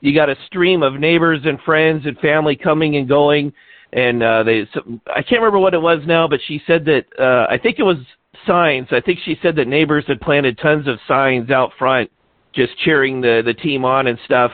[0.00, 3.52] you got a stream of neighbors and friends and family coming and going
[3.92, 7.06] and uh they so, I can't remember what it was now but she said that
[7.18, 7.96] uh I think it was
[8.46, 8.88] signs.
[8.90, 12.10] I think she said that neighbors had planted tons of signs out front
[12.54, 14.52] just cheering the the team on and stuff.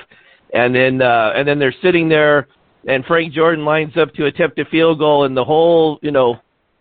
[0.53, 2.49] And then uh and then they're sitting there
[2.87, 6.37] and Frank Jordan lines up to attempt a field goal and the whole you know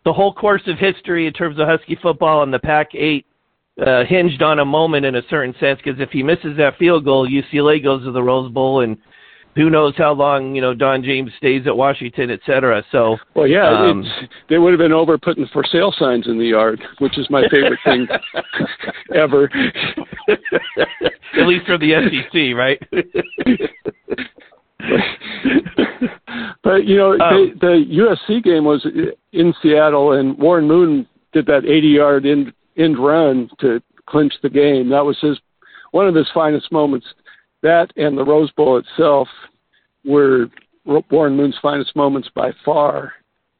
[0.06, 3.26] the whole course of history in terms of Husky football and the Pac 8
[3.86, 7.06] uh, hinged on a moment in a certain sense because if he misses that field
[7.06, 8.98] goal, UCLA goes to the Rose Bowl, and
[9.56, 12.84] who knows how long you know Don James stays at Washington, et cetera.
[12.92, 14.06] So well, yeah, um,
[14.50, 17.44] they would have been over putting for sale signs in the yard, which is my
[17.50, 18.08] favorite thing
[19.16, 19.50] ever.
[20.28, 21.94] At least from the
[22.32, 22.80] SEC, right?
[26.64, 27.86] but you know, um, they, the
[28.30, 28.86] USC game was
[29.32, 34.90] in Seattle, and Warren Moon did that 80-yard end end run to clinch the game.
[34.90, 35.40] That was his
[35.92, 37.08] one of his finest moments.
[37.62, 39.28] That and the Rose Bowl itself
[40.04, 40.48] were
[40.86, 43.14] Warren Moon's finest moments by far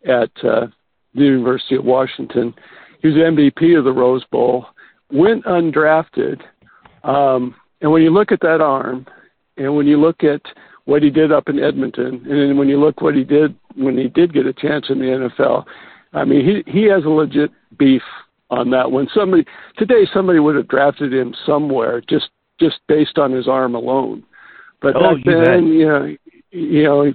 [0.06, 0.68] at uh,
[1.16, 2.54] the University of Washington.
[3.02, 4.66] He was MVP of the Rose Bowl,
[5.12, 6.42] went undrafted,
[7.04, 9.06] um, and when you look at that arm,
[9.58, 10.42] and when you look at
[10.86, 13.98] what he did up in Edmonton, and then when you look what he did when
[13.98, 15.66] he did get a chance in the NFL,
[16.14, 18.04] I mean he he has a legit beef
[18.50, 19.08] on that one.
[19.14, 19.46] Somebody
[19.78, 24.24] today somebody would have drafted him somewhere just just based on his arm alone.
[24.82, 26.16] But oh, back then, you know,
[26.52, 27.12] you know,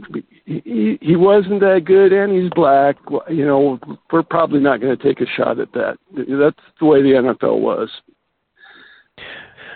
[0.47, 2.97] he, he wasn't that good, and he's black.
[3.31, 3.79] You know,
[4.11, 5.99] we're probably not going to take a shot at that.
[6.17, 7.89] That's the way the NFL was.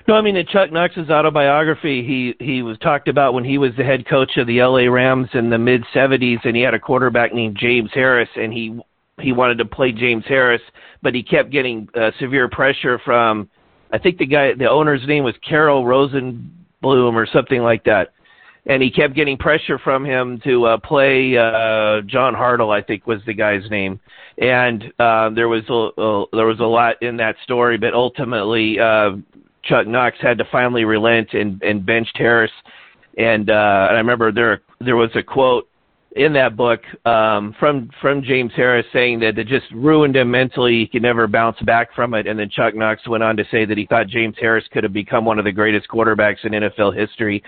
[0.08, 3.70] No, I mean in Chuck Knox's autobiography, he he was talked about when he was
[3.76, 6.78] the head coach of the LA Rams in the mid '70s, and he had a
[6.78, 8.80] quarterback named James Harris, and he
[9.20, 10.62] he wanted to play James Harris,
[11.02, 13.48] but he kept getting uh, severe pressure from,
[13.92, 18.12] I think the guy, the owner's name was Carroll Rosenbloom or something like that,
[18.66, 23.06] and he kept getting pressure from him to uh, play uh, John Hartle, I think
[23.06, 24.00] was the guy's name,
[24.38, 28.80] and uh, there was a, a there was a lot in that story, but ultimately
[28.80, 29.12] uh,
[29.64, 32.50] Chuck Knox had to finally relent and, and benched Harris,
[33.16, 35.68] and uh, and I remember there there was a quote
[36.14, 40.80] in that book um, from from James Harris saying that it just ruined him mentally.
[40.80, 42.26] He could never bounce back from it.
[42.26, 44.92] And then Chuck Knox went on to say that he thought James Harris could have
[44.92, 47.42] become one of the greatest quarterbacks in NFL history,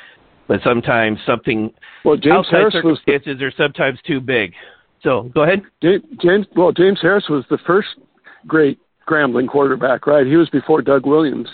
[0.48, 1.72] but sometimes something
[2.05, 4.53] well, James outside Harris circumstances the, are sometimes too big.
[5.03, 5.62] So go ahead.
[5.83, 7.88] James well, James Harris was the first
[8.46, 10.27] great Grambling quarterback, right?
[10.27, 11.48] He was before Doug Williams,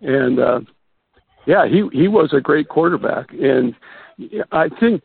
[0.00, 0.60] and uh,
[1.46, 3.74] yeah, he he was a great quarterback, and
[4.52, 5.02] I think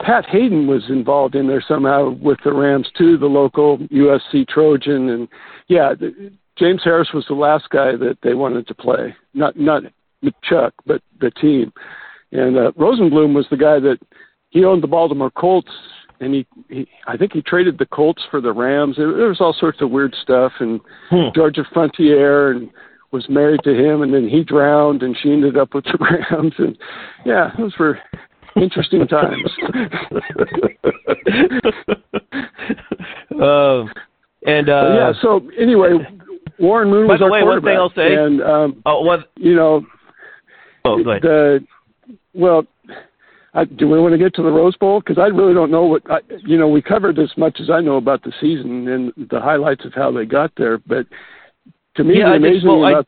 [0.00, 5.08] Pat Haden was involved in there somehow with the Rams too, the local USC Trojan,
[5.08, 5.28] and
[5.68, 9.82] yeah, the, James Harris was the last guy that they wanted to play, not not
[10.42, 11.72] Chuck, but the team.
[12.32, 13.98] And uh, Rosenbloom was the guy that
[14.50, 15.70] he owned the Baltimore Colts,
[16.20, 18.96] and he, he I think he traded the Colts for the Rams.
[18.96, 21.28] There, there was all sorts of weird stuff, and hmm.
[21.34, 22.70] Georgia Frontiere and
[23.16, 25.96] was married to him, and then he drowned, and she ended up with the
[26.30, 26.76] Rams, and
[27.24, 27.98] yeah, those were
[28.56, 29.50] interesting times.
[33.40, 33.84] uh,
[34.46, 35.12] and uh, yeah.
[35.22, 35.92] So anyway,
[36.58, 39.30] Warren Moon was the our way, quarterback, one thing I'll say, and um, oh, what
[39.36, 39.86] you know,
[40.84, 41.22] oh, go ahead.
[41.22, 41.66] the
[42.34, 42.66] well.
[43.54, 45.00] I, do we want to get to the Rose Bowl?
[45.00, 46.68] Because I really don't know what I, you know.
[46.68, 50.12] We covered as much as I know about the season and the highlights of how
[50.12, 50.76] they got there.
[50.76, 51.06] But
[51.96, 53.06] to me, yeah, the amazing well, about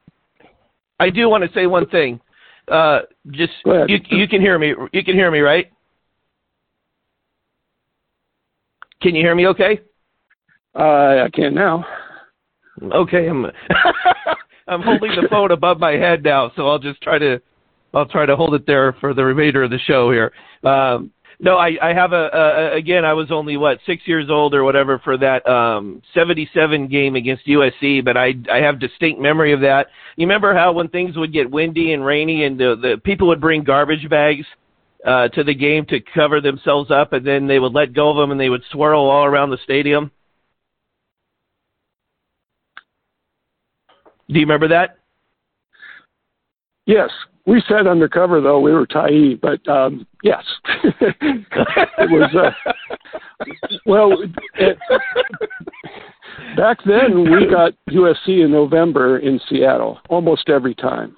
[1.00, 2.20] I, I do want to say one thing.
[2.68, 4.74] Uh, just you you can hear me.
[4.92, 5.70] You can hear me, right?
[9.00, 9.46] Can you hear me?
[9.46, 9.80] Okay.
[10.74, 11.84] Uh, I can now.
[12.82, 13.46] Okay, I'm
[14.68, 17.40] I'm holding the phone above my head now, so I'll just try to
[17.94, 20.32] I'll try to hold it there for the remainder of the show here.
[20.62, 23.04] Um, no, I, I have a, a again.
[23.04, 27.46] I was only what six years old or whatever for that um, '77 game against
[27.46, 29.86] USC, but I I have distinct memory of that.
[30.16, 33.40] You remember how when things would get windy and rainy, and the, the people would
[33.40, 34.44] bring garbage bags
[35.06, 38.16] uh, to the game to cover themselves up, and then they would let go of
[38.16, 40.10] them, and they would swirl all around the stadium.
[44.28, 44.98] Do you remember that?
[46.84, 47.10] Yes,
[47.48, 50.44] we said undercover though we were Thai, but um, yes,
[51.00, 52.30] it was.
[52.34, 52.72] Uh,
[53.86, 54.12] well,
[54.54, 54.78] it,
[56.56, 61.16] back then we got USC in November in Seattle almost every time,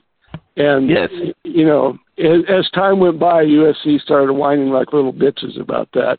[0.57, 1.11] and yes.
[1.43, 6.18] you know as time went by, USC started whining like little bitches about that.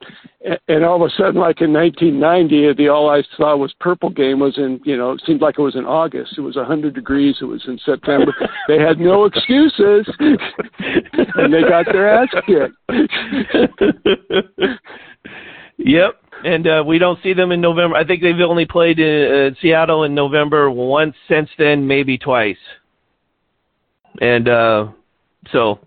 [0.67, 4.39] And all of a sudden, like in 1990, the all I saw was purple game
[4.39, 6.37] was in, you know, it seemed like it was in August.
[6.37, 7.37] It was 100 degrees.
[7.41, 8.33] It was in September.
[8.67, 12.75] they had no excuses, and they got their ass kicked.
[15.77, 16.15] yep.
[16.43, 17.95] And uh, we don't see them in November.
[17.95, 22.57] I think they've only played in uh, Seattle in November once since then, maybe twice.
[24.19, 24.87] And uh,
[25.51, 25.79] so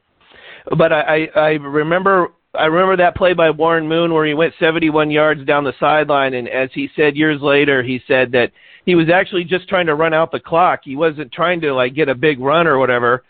[0.77, 4.55] but I, I, I remember I remember that play by Warren Moon where he went
[4.61, 8.53] 71 yards down the sideline, and as he said years later, he said that
[8.87, 10.81] he was actually just trying to run out the clock.
[10.85, 13.25] He wasn't trying to like get a big run or whatever.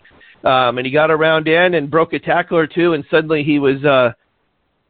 [0.45, 3.59] Um, and he got around in and broke a tackle or two, and suddenly he
[3.59, 4.13] was uh,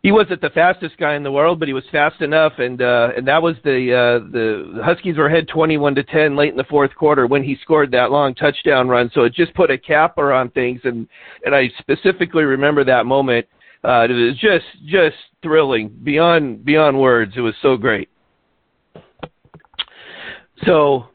[0.04, 3.08] he wasn't the fastest guy in the world, but he was fast enough, and uh,
[3.16, 6.64] and that was the uh, the Huskies were ahead 21 to 10 late in the
[6.64, 9.10] fourth quarter when he scored that long touchdown run.
[9.14, 11.08] So it just put a capper on things, and
[11.46, 13.46] and I specifically remember that moment.
[13.82, 17.32] Uh, it was just just thrilling beyond beyond words.
[17.34, 18.10] It was so great.
[20.66, 21.06] So,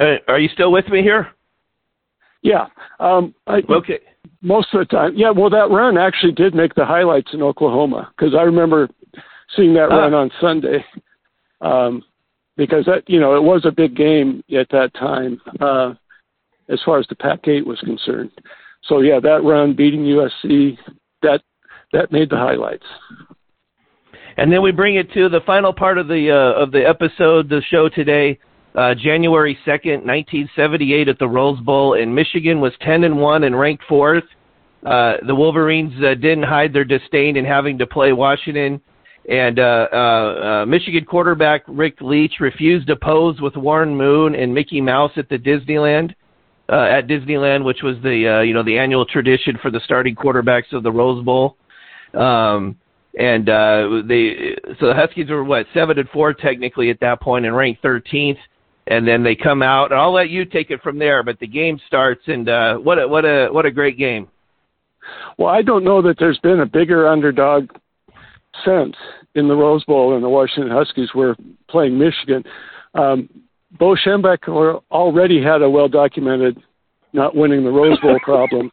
[0.00, 1.28] uh, are you still with me here?
[2.42, 2.66] Yeah.
[2.98, 4.00] Um, I, okay
[4.44, 5.14] most of the time.
[5.16, 8.88] Yeah, well, that run actually did make the highlights in Oklahoma because I remember
[9.56, 10.84] seeing that uh, run on Sunday.
[11.60, 12.04] Um,
[12.56, 15.94] because that you know it was a big game at that time uh,
[16.68, 18.30] as far as the Pac-8 was concerned.
[18.84, 20.78] So yeah, that run beating USC
[21.22, 21.42] that
[21.92, 22.86] that made the highlights.
[24.36, 27.48] And then we bring it to the final part of the uh, of the episode,
[27.48, 28.38] the show today.
[28.74, 33.58] Uh, January 2nd, 1978 at the Rose Bowl, and Michigan was 10 and 1 and
[33.58, 34.24] ranked fourth.
[34.84, 38.80] Uh, the Wolverines uh, didn't hide their disdain in having to play Washington,
[39.28, 44.52] and uh, uh, uh, Michigan quarterback Rick Leach refused to pose with Warren Moon and
[44.52, 46.14] Mickey Mouse at the Disneyland.
[46.66, 50.14] Uh, at Disneyland, which was the uh, you know the annual tradition for the starting
[50.14, 51.58] quarterbacks of the Rose Bowl,
[52.14, 52.74] um,
[53.18, 57.44] and uh, they so the Huskies were what seven and four technically at that point
[57.44, 58.38] and ranked 13th
[58.86, 59.92] and then they come out.
[59.92, 61.22] And I'll let you take it from there.
[61.22, 64.28] But the game starts, and uh, what a what a what a great game!
[65.38, 67.70] Well, I don't know that there's been a bigger underdog
[68.64, 68.96] since
[69.34, 71.36] in the Rose Bowl, and the Washington Huskies were
[71.68, 72.44] playing Michigan.
[72.94, 73.28] Um,
[73.78, 76.62] Bo Schembechler already had a well documented
[77.14, 78.70] not winning the Rose Bowl problem,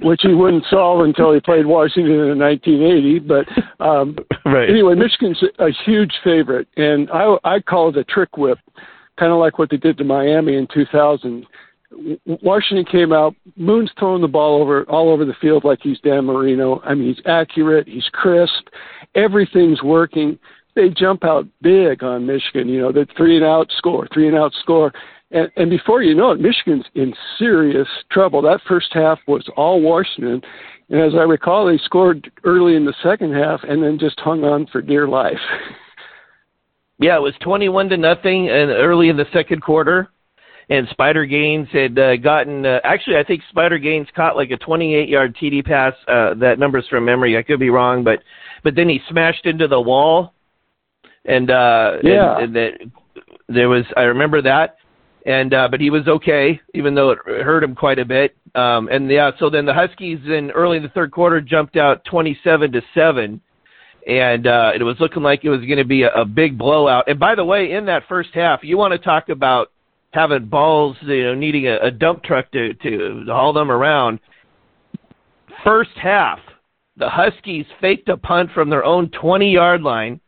[0.00, 3.18] which he wouldn't solve until he played Washington in 1980.
[3.20, 4.70] But um, right.
[4.70, 8.58] anyway, Michigan's a huge favorite, and I, I call it a trick whip,
[9.18, 11.46] kind of like what they did to Miami in 2000.
[12.24, 13.34] Washington came out.
[13.56, 16.80] Moon's throwing the ball over all over the field like he's Dan Marino.
[16.84, 17.86] I mean, he's accurate.
[17.86, 18.68] He's crisp.
[19.14, 20.38] Everything's working.
[20.74, 22.68] They jump out big on Michigan.
[22.68, 24.90] You know, the three and out score, three and out score.
[25.32, 28.42] And, and before you know it, Michigan's in serious trouble.
[28.42, 30.42] That first half was all Washington.
[30.90, 34.44] And as I recall, they scored early in the second half and then just hung
[34.44, 35.38] on for dear life.
[36.98, 40.08] Yeah, it was 21 to nothing and early in the second quarter.
[40.70, 44.56] And Spider Gaines had uh, gotten, uh, actually, I think Spider Gaines caught like a
[44.56, 45.94] 28 yard TD pass.
[46.06, 47.36] Uh, that number's from memory.
[47.36, 48.20] I could be wrong, but,
[48.62, 50.32] but then he smashed into the wall.
[51.24, 52.36] And, uh, yeah.
[52.36, 52.90] and, and that,
[53.48, 54.76] there was, I remember that
[55.26, 58.36] and uh, but he was okay, even though it hurt him quite a bit.
[58.54, 62.04] Um, and yeah, so then the Huskies in early in the third quarter jumped out
[62.04, 63.40] 27 to seven,
[64.06, 67.08] and uh, it was looking like it was going to be a, a big blowout.
[67.08, 69.70] And by the way, in that first half, you want to talk about
[70.12, 74.18] having balls, you know, needing a, a dump truck to, to to haul them around.
[75.64, 76.40] First half,
[76.96, 80.20] the Huskies faked a punt from their own 20 yard line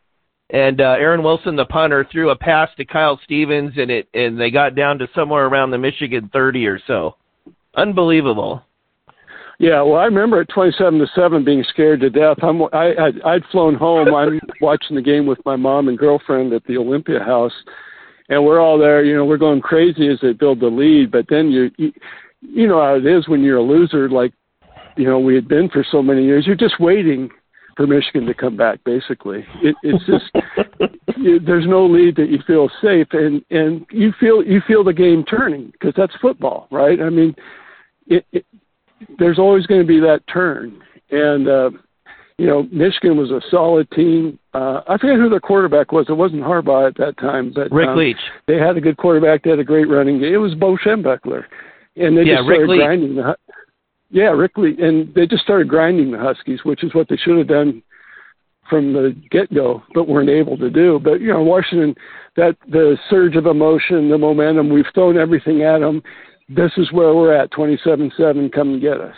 [0.55, 4.40] and uh, Aaron Wilson, the punter, threw a pass to Kyle Stevens, and it and
[4.40, 7.16] they got down to somewhere around the Michigan 30 or so.
[7.74, 8.62] Unbelievable.
[9.59, 12.36] Yeah, well, I remember at 27 to seven being scared to death.
[12.40, 14.14] I'm I I'd, I'd flown home.
[14.14, 17.52] I'm watching the game with my mom and girlfriend at the Olympia House,
[18.28, 19.02] and we're all there.
[19.05, 21.92] You know, we're going crazy as they build the lead, but then you, you,
[22.40, 24.32] you know how it is when you're a loser, like
[24.96, 26.46] you know we had been for so many years.
[26.46, 27.28] You're just waiting
[27.77, 28.83] for Michigan to come back.
[28.85, 30.31] Basically, it, it's just
[31.16, 34.93] you, there's no lead that you feel safe, and and you feel you feel the
[34.93, 37.01] game turning because that's football, right?
[37.01, 37.35] I mean,
[38.07, 38.47] it, it,
[39.18, 41.70] there's always going to be that turn, and uh,
[42.39, 44.39] you know Michigan was a solid team.
[44.53, 46.07] Uh, I forget who their quarterback was.
[46.09, 48.16] It wasn't Harbaugh at that time, but Rick um, Leach.
[48.47, 49.43] They had a good quarterback.
[49.43, 50.33] They had a great running game.
[50.33, 51.45] It was Bo Schembechler,
[51.97, 53.37] and they yeah, just started Rick grinding the.
[54.15, 57.37] Yeah, Rick Leach, and they just started grinding the Huskies, which is what they should
[57.37, 57.83] have done
[58.71, 61.01] from the get go, but weren't able to do.
[61.03, 61.97] But you know, Washington,
[62.37, 66.01] that the surge of emotion, the momentum, we've thrown everything at them.
[66.49, 68.51] This is where we're at, twenty-seven-seven.
[68.51, 69.17] Come and get us.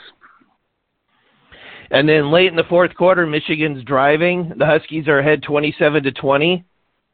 [1.91, 4.55] And then late in the fourth quarter, Michigan's driving.
[4.57, 6.65] The Huskies are ahead twenty-seven to twenty.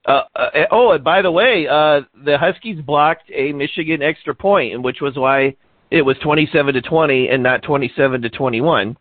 [0.06, 4.82] Uh, uh, oh, and by the way, uh, the Huskies blocked a Michigan extra point,
[4.82, 5.56] which was why
[5.92, 8.96] it was 27 to 20 and not 27 to 21.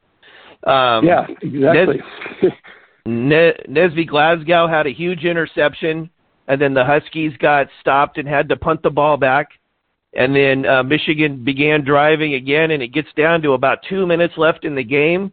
[0.68, 2.02] Um, yeah, exactly.
[3.06, 6.10] Nes- Nesby Glasgow had a huge interception,
[6.48, 9.50] and then the Huskies got stopped and had to punt the ball back.
[10.14, 14.34] And then uh, Michigan began driving again, and it gets down to about two minutes
[14.38, 15.32] left in the game.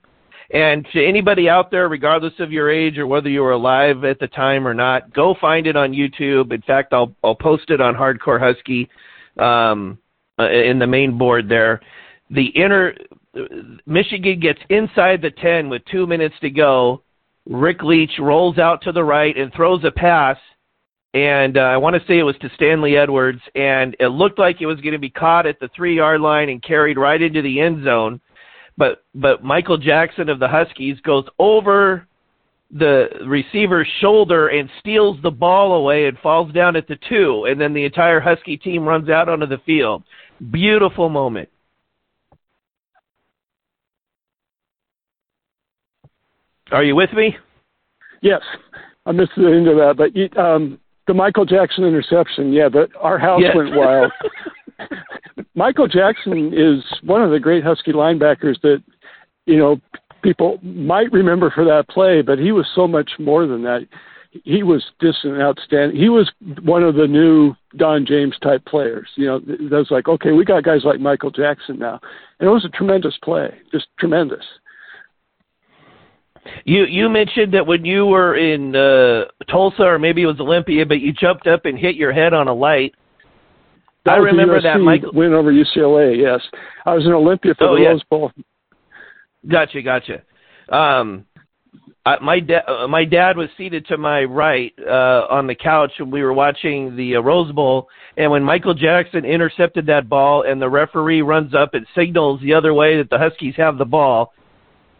[0.51, 4.19] And to anybody out there, regardless of your age or whether you were alive at
[4.21, 6.53] the time or not, go find it on YouTube.
[6.53, 8.89] In fact, I'll I'll post it on Hardcore Husky.
[9.37, 9.99] Um,
[10.39, 11.81] uh, in the main board there.
[12.31, 12.95] The inner
[13.87, 17.03] Michigan gets inside the 10 with 2 minutes to go.
[17.47, 20.37] Rick Leach rolls out to the right and throws a pass
[21.15, 24.61] and uh, I want to say it was to Stanley Edwards, and it looked like
[24.61, 27.41] it was going to be caught at the three yard line and carried right into
[27.41, 28.21] the end zone.
[28.77, 32.07] But but Michael Jackson of the Huskies goes over
[32.71, 37.59] the receiver's shoulder and steals the ball away and falls down at the two, and
[37.59, 40.03] then the entire Husky team runs out onto the field.
[40.51, 41.49] Beautiful moment.
[46.71, 47.37] Are you with me?
[48.21, 48.43] Yes,
[49.07, 53.19] I missed the end of that, but um, the Michael Jackson interception, yeah, but our
[53.19, 53.57] house yes.
[53.57, 54.13] went wild.
[55.55, 58.83] Michael Jackson is one of the great Husky linebackers that
[59.47, 59.81] you know
[60.23, 63.87] people might remember for that play, but he was so much more than that
[64.45, 65.97] he was just an outstanding.
[65.97, 66.31] He was
[66.63, 69.09] one of the new Don James type players.
[69.17, 72.01] You know, it was like, okay, we got guys like Michael Jackson now,
[72.41, 74.45] and it was a tremendous play, just tremendous.
[76.65, 80.87] You you mentioned that when you were in uh, Tulsa or maybe it was Olympia,
[80.87, 82.95] but you jumped up and hit your head on a light.
[84.05, 86.17] That I remember that Michael win over UCLA.
[86.17, 86.41] Yes,
[86.87, 87.89] I was in Olympia for oh, the yeah.
[87.89, 88.33] Rose Bowl.
[89.47, 90.23] Gotcha, gotcha.
[90.71, 91.27] Um,
[92.09, 95.93] I, my dad, uh, my dad was seated to my right uh, on the couch,
[95.99, 97.89] and we were watching the uh, Rose Bowl.
[98.17, 102.55] And when Michael Jackson intercepted that ball, and the referee runs up and signals the
[102.55, 104.33] other way that the Huskies have the ball,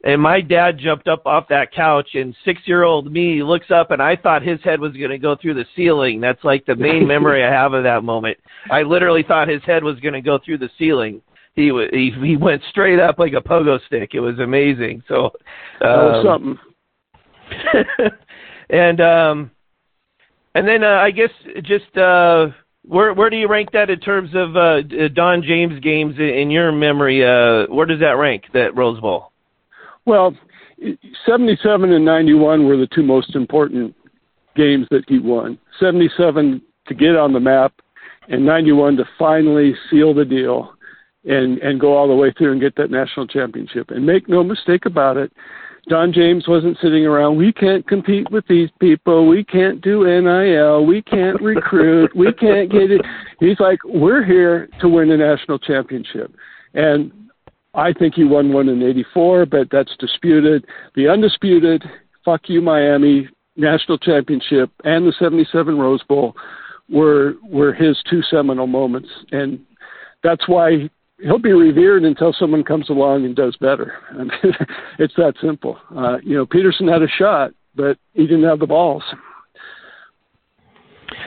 [0.05, 4.15] and my dad jumped up off that couch, and six-year-old me looks up, and I
[4.15, 6.21] thought his head was going to go through the ceiling.
[6.21, 8.37] That's like the main memory I have of that moment.
[8.71, 11.23] I literally thought his head was going to go through the ceiling
[11.55, 14.11] he he he went straight up like a pogo stick.
[14.15, 15.03] It was amazing.
[15.09, 15.33] So
[15.85, 16.59] um, something.
[18.71, 19.51] and um,
[20.55, 21.31] and then uh, I guess
[21.63, 22.49] just uh,
[22.87, 24.81] where where do you rank that in terms of uh,
[25.15, 27.25] Don James games in your memory?
[27.25, 29.33] Uh, where does that rank that Rose Bowl?
[30.07, 30.35] Well,
[31.27, 33.95] seventy-seven and ninety-one were the two most important
[34.57, 35.59] games that he won.
[35.79, 37.75] Seventy-seven to get on the map,
[38.29, 40.73] and ninety-one to finally seal the deal
[41.25, 43.91] and and go all the way through and get that national championship.
[43.91, 45.33] And make no mistake about it,
[45.89, 47.37] Don James wasn't sitting around.
[47.37, 49.27] We can't compete with these people.
[49.27, 50.85] We can't do NIL.
[50.85, 52.15] We can't recruit.
[52.15, 53.01] we can't get it.
[53.41, 56.35] He's like, we're here to win a national championship.
[56.75, 57.13] And
[57.75, 60.67] I think he won one in 84, but that's disputed.
[60.95, 61.85] The undisputed,
[62.25, 66.35] fuck you, Miami national championship and the 77 Rose Bowl
[66.89, 69.09] were, were his two seminal moments.
[69.33, 69.59] And
[70.23, 70.89] that's why
[71.21, 73.95] he'll be revered until someone comes along and does better.
[74.11, 74.31] I mean,
[74.99, 75.79] it's that simple.
[75.97, 79.03] Uh, you know, Petersen had a shot, but he didn't have the balls.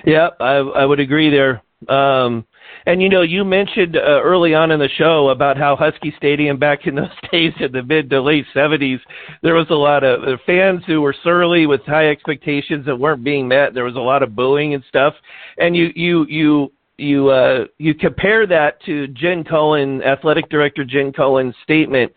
[0.05, 1.61] Yeah, I I would agree there.
[1.89, 2.45] Um,
[2.85, 6.57] and you know, you mentioned uh, early on in the show about how Husky Stadium
[6.57, 8.99] back in those days in the mid to late '70s,
[9.41, 13.23] there was a lot of uh, fans who were surly with high expectations that weren't
[13.23, 13.73] being met.
[13.73, 15.13] There was a lot of booing and stuff.
[15.57, 16.71] And you you you
[17.01, 22.11] you uh, you compare that to Jen Cohen, athletic director Jen Cohen's statement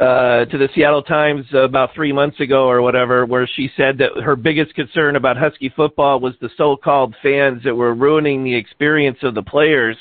[0.00, 4.10] uh, to the Seattle Times about three months ago or whatever, where she said that
[4.22, 9.18] her biggest concern about Husky football was the so-called fans that were ruining the experience
[9.22, 9.96] of the players.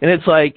[0.00, 0.56] And it's like,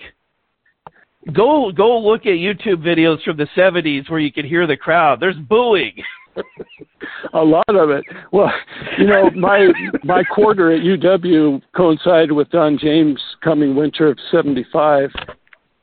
[1.33, 5.19] go go look at YouTube videos from the 70s where you could hear the crowd.
[5.19, 5.93] There's booing.
[7.33, 8.05] a lot of it.
[8.31, 8.51] Well,
[8.97, 9.67] you know, my
[10.03, 15.09] my quarter at UW coincided with Don James coming winter of '75,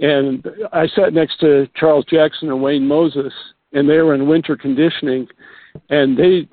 [0.01, 3.33] and I sat next to Charles Jackson and Wayne Moses,
[3.73, 5.27] and they were in winter conditioning,
[5.91, 6.49] and they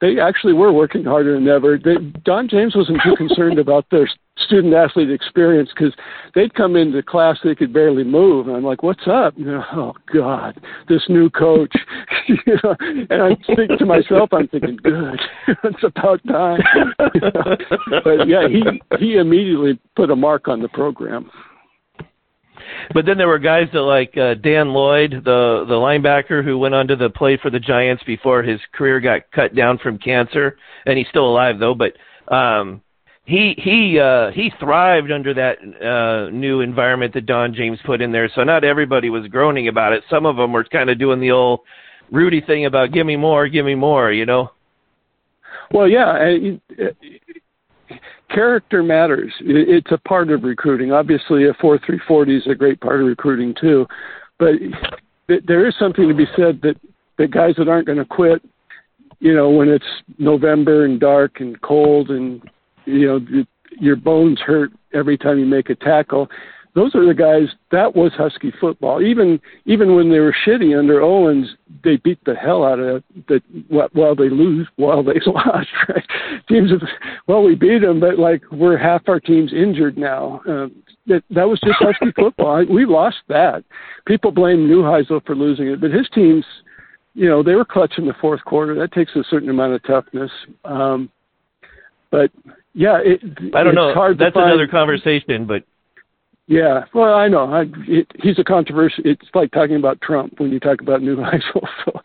[0.00, 1.78] they actually were working harder than ever.
[1.78, 5.94] They, Don James wasn't too concerned about their student athlete experience because
[6.34, 8.48] they'd come into class they could barely move.
[8.48, 9.34] And I'm like what's up?
[9.36, 11.74] You know, oh god this new coach.
[13.10, 15.20] And I think to myself I'm thinking good
[15.64, 16.60] it's about time.
[18.04, 18.62] But yeah he
[18.98, 21.30] he immediately put a mark on the program
[22.92, 26.74] but then there were guys that like uh, Dan Lloyd, the the linebacker who went
[26.74, 30.56] on to the play for the Giants before his career got cut down from cancer,
[30.86, 31.74] and he's still alive though.
[31.74, 31.94] But
[32.34, 32.82] um,
[33.24, 38.12] he he uh he thrived under that uh new environment that Don James put in
[38.12, 38.30] there.
[38.34, 40.04] So not everybody was groaning about it.
[40.10, 41.60] Some of them were kind of doing the old
[42.10, 44.50] Rudy thing about give me more, give me more, you know.
[45.72, 46.36] Well, yeah,
[48.30, 49.32] character matters.
[49.40, 50.92] It's a part of recruiting.
[50.92, 53.86] Obviously, a four three forty is a great part of recruiting too,
[54.38, 54.54] but
[55.46, 56.76] there is something to be said that
[57.16, 58.42] the guys that aren't going to quit
[59.24, 59.86] you know, when it's
[60.18, 62.42] November and dark and cold and
[62.84, 63.44] you know
[63.80, 66.28] your bones hurt every time you make a tackle.
[66.74, 67.54] Those are the guys.
[67.70, 69.00] That was Husky football.
[69.00, 71.48] Even even when they were shitty under Owens,
[71.84, 75.68] they beat the hell out of the while they lose while they lost.
[75.88, 76.04] Right?
[76.48, 76.80] Teams have
[77.28, 80.40] well, we beat them, but like we're half our team's injured now.
[80.48, 80.66] Uh,
[81.06, 82.64] that that was just Husky football.
[82.68, 83.64] We lost that.
[84.06, 86.44] People blame Neuheisel for losing it, but his teams,
[87.14, 88.74] you know, they were clutch in the fourth quarter.
[88.74, 90.30] That takes a certain amount of toughness.
[90.64, 91.08] Um,
[92.10, 92.32] but
[92.74, 93.20] yeah, it,
[93.54, 93.94] I don't know.
[93.94, 95.62] Hard That's find, another conversation, but
[96.46, 97.52] yeah, well, I know.
[97.52, 99.00] I, it, he's a controversy.
[99.04, 101.66] It's like talking about Trump when you talk about Neuheisel.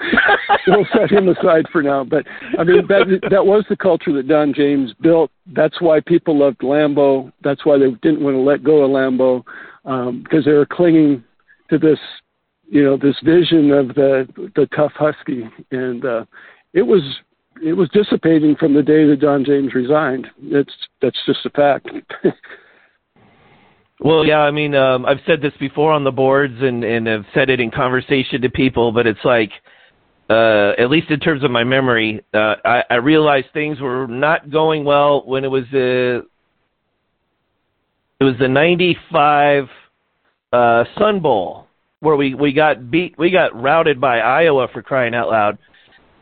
[0.65, 2.03] So we'll set him aside for now.
[2.03, 2.25] But
[2.57, 5.31] I mean, that that was the culture that Don James built.
[5.45, 7.31] That's why people loved Lambo.
[7.43, 9.45] That's why they didn't want to let go of
[9.85, 11.23] um, because they were clinging
[11.69, 11.99] to this,
[12.67, 16.25] you know, this vision of the the tough Husky, and uh,
[16.73, 17.01] it was
[17.63, 20.27] it was dissipating from the day that Don James resigned.
[20.51, 21.89] That's that's just a fact.
[23.99, 27.25] well, yeah, I mean, um, I've said this before on the boards, and and I've
[27.33, 29.51] said it in conversation to people, but it's like,
[30.29, 34.49] uh, at least in terms of my memory, uh, I, I realized things were not
[34.49, 36.25] going well when it was the
[38.19, 39.67] it was the '95
[40.53, 41.67] uh, Sun Bowl
[41.99, 45.57] where we we got beat, we got routed by Iowa for crying out loud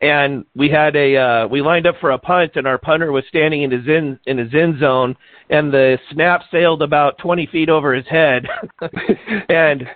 [0.02, 3.24] and we had a uh, we lined up for a punt, and our punter was
[3.28, 5.16] standing in his in in his end zone,
[5.50, 8.46] and the snap sailed about 20 feet over his head,
[9.50, 9.88] and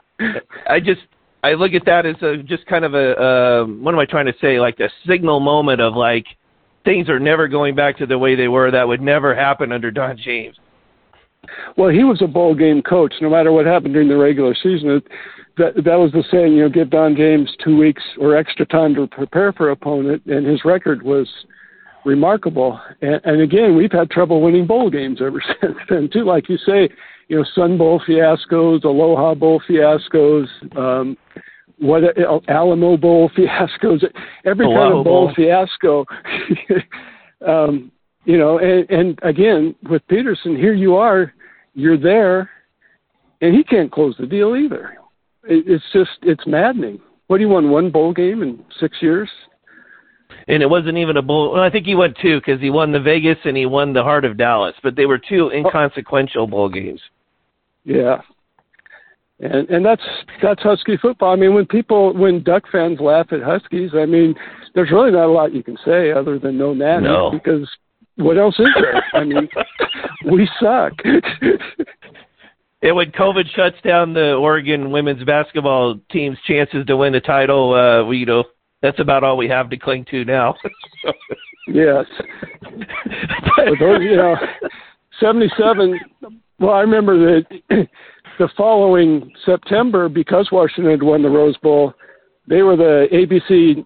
[0.67, 1.01] I just
[1.43, 4.27] I look at that as a just kind of a uh, what am I trying
[4.27, 6.25] to say like a signal moment of like
[6.83, 8.71] things are never going back to the way they were.
[8.71, 10.57] That would never happen under Don James.
[11.77, 13.13] Well, he was a bowl game coach.
[13.21, 15.07] No matter what happened during the regular season, it,
[15.57, 16.53] that that was the saying.
[16.53, 20.45] You know, give Don James two weeks or extra time to prepare for opponent, and
[20.45, 21.27] his record was
[22.05, 22.79] remarkable.
[23.01, 26.23] And, and again, we've had trouble winning bowl games ever since then too.
[26.23, 26.89] Like you say,
[27.27, 30.47] you know, Sun Bowl fiascos, Aloha Bowl fiascos.
[30.77, 31.17] Um,
[31.79, 32.03] what
[32.47, 34.03] Alamo Bowl fiascos,
[34.45, 35.33] every Aloha kind of bowl, bowl.
[35.35, 36.05] fiasco.
[37.47, 37.91] um,
[38.25, 41.33] you know, and, and again with Petersen, here you are,
[41.73, 42.49] you're there,
[43.41, 44.93] and he can't close the deal either
[45.43, 46.99] It, it's just it's maddening.
[47.27, 49.29] What do you won one bowl game in six years?
[50.47, 51.53] And it wasn't even a bowl.
[51.53, 54.03] Well, I think he won two because he won the Vegas and he won the
[54.03, 55.55] Heart of Dallas, but they were two oh.
[55.55, 57.01] inconsequential bowl games.
[57.83, 58.21] Yeah,
[59.39, 60.03] and and that's
[60.41, 61.33] that's Husky football.
[61.33, 64.35] I mean, when people when Duck fans laugh at Huskies, I mean,
[64.75, 67.31] there's really not a lot you can say other than no nanny no.
[67.31, 67.67] because
[68.23, 69.03] what else is there?
[69.13, 69.49] I mean,
[70.31, 70.93] we suck.
[72.83, 77.75] And when COVID shuts down the Oregon women's basketball team's chances to win the title,
[77.75, 78.43] uh, we, you know,
[78.81, 80.55] that's about all we have to cling to now.
[81.67, 82.05] yes.
[83.55, 84.35] but those, you know,
[85.19, 85.99] 77,
[86.59, 87.45] well, I remember that
[88.39, 91.93] the following September, because Washington had won the Rose Bowl,
[92.47, 93.85] they were the ABC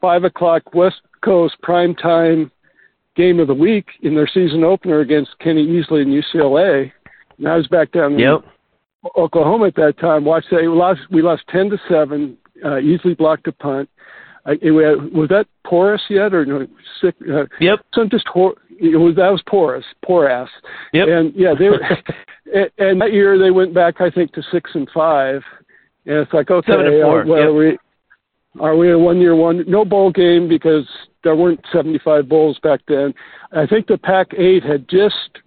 [0.00, 2.52] 5 o'clock West Coast prime time
[3.16, 6.92] game of the week in their season opener against Kenny Easley and UCLA
[7.38, 8.44] and I was back down in yep.
[9.16, 10.24] Oklahoma at that time.
[10.24, 10.62] Watched that.
[10.62, 11.00] We lost.
[11.10, 12.36] We lost ten to seven.
[12.64, 13.88] uh, Easley blocked a punt.
[14.46, 16.66] I, it, was that Porras yet or no?
[17.00, 17.14] Sick.
[17.28, 17.80] Uh, yep.
[17.94, 20.48] Some just hor- it was that was Porras, Porras.
[20.92, 21.08] Yep.
[21.08, 21.80] And yeah, they were.
[22.54, 25.42] and, and that year they went back, I think, to six and five.
[26.06, 27.22] And it's like okay, Seven and four.
[27.22, 27.78] Uh, well, yep.
[28.56, 30.86] we are we a one year one no bowl game because
[31.26, 33.12] there weren't 75 bowls back then.
[33.50, 35.42] I think the Pac 8 had just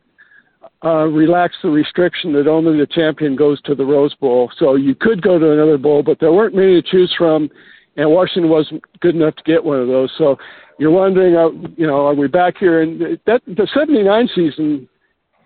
[0.83, 4.51] uh, relaxed the restriction that only the champion goes to the Rose Bowl.
[4.59, 7.49] So you could go to another bowl, but there weren't many to choose from,
[7.95, 10.11] and Washington wasn't good enough to get one of those.
[10.17, 10.35] So
[10.79, 12.81] you're wondering, uh, you know, are we back here?
[12.81, 14.89] And that the '79 season,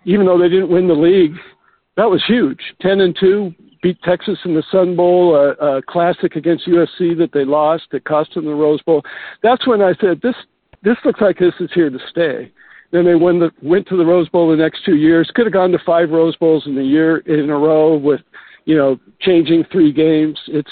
[0.04, 1.36] even though they didn't win the league,
[1.96, 2.60] that was huge.
[2.80, 3.54] Ten and two,
[3.84, 7.84] beat Texas in the Sun Bowl, a, a classic against USC that they lost.
[7.92, 9.02] It cost them the Rose Bowl.
[9.42, 10.34] That's when I said this.
[10.82, 12.50] This looks like this is here to stay.
[12.92, 15.30] Then they won the, went to the Rose Bowl the next two years.
[15.34, 18.22] Could have gone to five Rose Bowls in a year in a row with,
[18.64, 20.38] you know, changing three games.
[20.46, 20.70] It's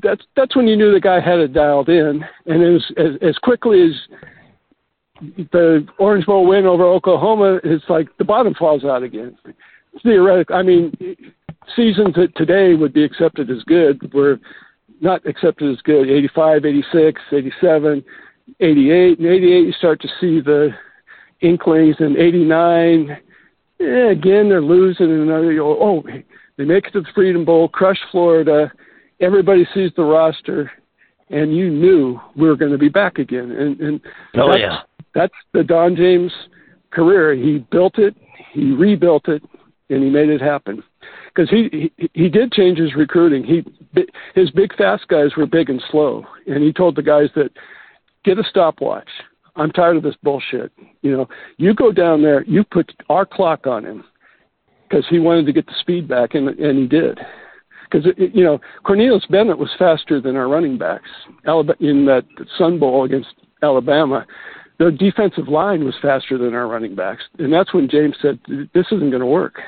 [0.00, 2.24] that's that's when you knew the guy had it dialed in.
[2.46, 8.24] And as as, as quickly as the Orange Bowl win over Oklahoma, it's like the
[8.24, 9.36] bottom falls out again.
[10.04, 10.92] Theoretically, I mean,
[11.76, 14.38] seasons that today would be accepted as good were
[15.00, 16.10] not accepted as good.
[16.10, 18.04] 85, 86, 87,
[18.60, 19.18] 88.
[19.18, 20.70] In 88, you start to see the
[21.40, 23.10] inklings in 89.
[23.80, 25.10] Eh, again, they're losing.
[25.10, 26.02] And another, oh,
[26.56, 28.70] they make it to the Freedom Bowl, crush Florida.
[29.20, 30.70] Everybody sees the roster,
[31.30, 33.50] and you knew we were going to be back again.
[33.50, 34.00] And, and
[34.36, 34.78] oh, that's, yeah.
[35.14, 36.32] that's the Don James
[36.90, 37.34] career.
[37.34, 38.14] He built it,
[38.52, 39.42] he rebuilt it,
[39.88, 40.82] and he made it happen.
[41.34, 43.44] Because he, he he did change his recruiting.
[43.44, 43.64] He
[44.34, 47.50] his big fast guys were big and slow, and he told the guys that
[48.24, 49.08] get a stopwatch
[49.56, 50.72] I'm tired of this bullshit.
[51.02, 54.04] You know, you go down there, you put our clock on him
[54.88, 57.18] because he wanted to get the speed back, and and he did.
[57.90, 61.10] Because you know, Cornelius Bennett was faster than our running backs.
[61.80, 62.24] In that
[62.56, 64.26] Sun Bowl against Alabama,
[64.78, 68.38] the defensive line was faster than our running backs, and that's when James said,
[68.72, 69.60] "This isn't going to work."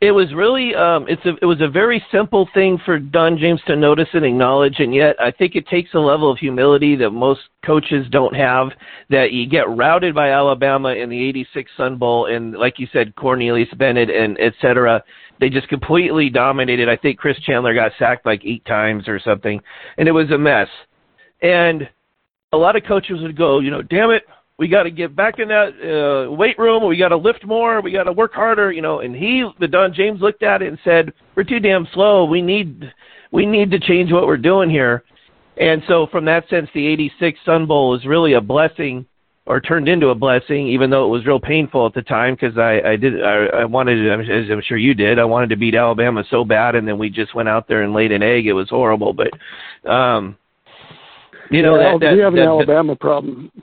[0.00, 3.60] It was really um it's a it was a very simple thing for Don James
[3.66, 7.10] to notice and acknowledge and yet I think it takes a level of humility that
[7.10, 8.68] most coaches don't have
[9.10, 13.14] that you get routed by Alabama in the 86 Sun Bowl and like you said
[13.16, 15.02] Cornelius Bennett and etc
[15.40, 16.88] they just completely dominated.
[16.88, 19.60] I think Chris Chandler got sacked like 8 times or something
[19.98, 20.68] and it was a mess.
[21.42, 21.88] And
[22.52, 24.24] a lot of coaches would go you know damn it
[24.58, 26.86] we got to get back in that uh, weight room.
[26.86, 27.80] We got to lift more.
[27.80, 29.00] We got to work harder, you know.
[29.00, 32.24] And he, the Don James, looked at it and said, "We're too damn slow.
[32.24, 32.92] We need,
[33.32, 35.02] we need to change what we're doing here."
[35.56, 39.06] And so, from that sense, the '86 Sun Bowl is really a blessing,
[39.46, 42.56] or turned into a blessing, even though it was real painful at the time because
[42.56, 45.74] I, I did, I, I wanted, as I'm sure you did, I wanted to beat
[45.74, 48.46] Alabama so bad, and then we just went out there and laid an egg.
[48.46, 49.90] It was horrible, but.
[49.90, 50.36] um
[51.50, 53.52] you know yeah, that, that we have that, an Alabama problem.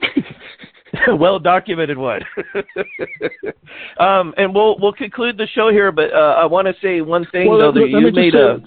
[1.08, 2.22] well documented one.
[3.98, 7.26] um, and we'll we'll conclude the show here, but uh, I want to say one
[7.32, 8.58] thing well, though that you made a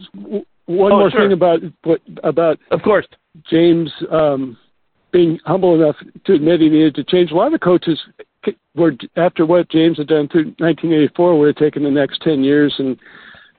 [0.66, 1.22] one oh, more sure.
[1.22, 3.06] thing about what about of course
[3.50, 4.58] James um,
[5.12, 5.96] being humble enough
[6.26, 7.32] to admit he needed to change.
[7.32, 8.00] A lot of coaches
[8.76, 12.74] were after what James had done through 1984 would have taken the next 10 years
[12.80, 12.98] and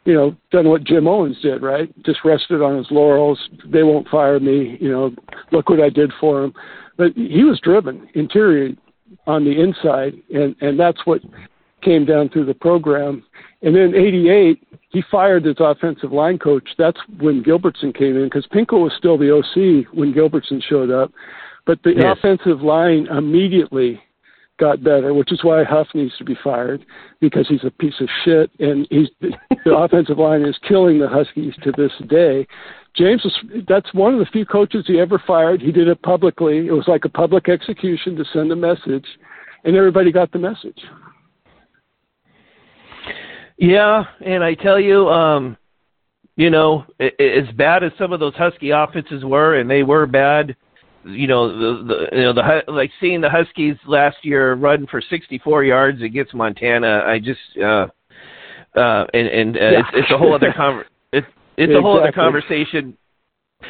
[0.06, 1.92] you know, done what Jim Owens did, right?
[2.04, 3.40] Just rested on his laurels.
[3.66, 4.78] They won't fire me.
[4.80, 5.10] You know,
[5.50, 6.54] look what I did for him.
[6.96, 8.70] But he was driven interior
[9.26, 11.22] on the inside, and and that's what
[11.82, 13.24] came down through the program.
[13.62, 16.68] And then '88, he fired his offensive line coach.
[16.78, 21.12] That's when Gilbertson came in because Pinkel was still the OC when Gilbertson showed up.
[21.66, 22.16] But the yes.
[22.16, 24.00] offensive line immediately
[24.58, 26.84] got better, which is why Huff needs to be fired
[27.20, 31.54] because he's a piece of shit, and he's the offensive line is killing the Huskies
[31.62, 32.46] to this day.
[32.96, 35.60] James was that's one of the few coaches he ever fired.
[35.60, 36.66] He did it publicly.
[36.66, 39.06] It was like a public execution to send a message,
[39.64, 40.80] and everybody got the message.
[43.58, 45.56] Yeah, and I tell you, um,
[46.36, 50.56] you know, as bad as some of those Husky offenses were, and they were bad
[51.06, 55.00] you know the, the you know the like seeing the Huskies last year run for
[55.00, 57.04] 64 yards against Montana.
[57.06, 57.86] I just uh
[58.76, 59.80] uh and and uh, yeah.
[59.80, 61.26] it's it's a whole other conver- it's
[61.56, 61.76] it's exactly.
[61.76, 62.96] a whole other conversation.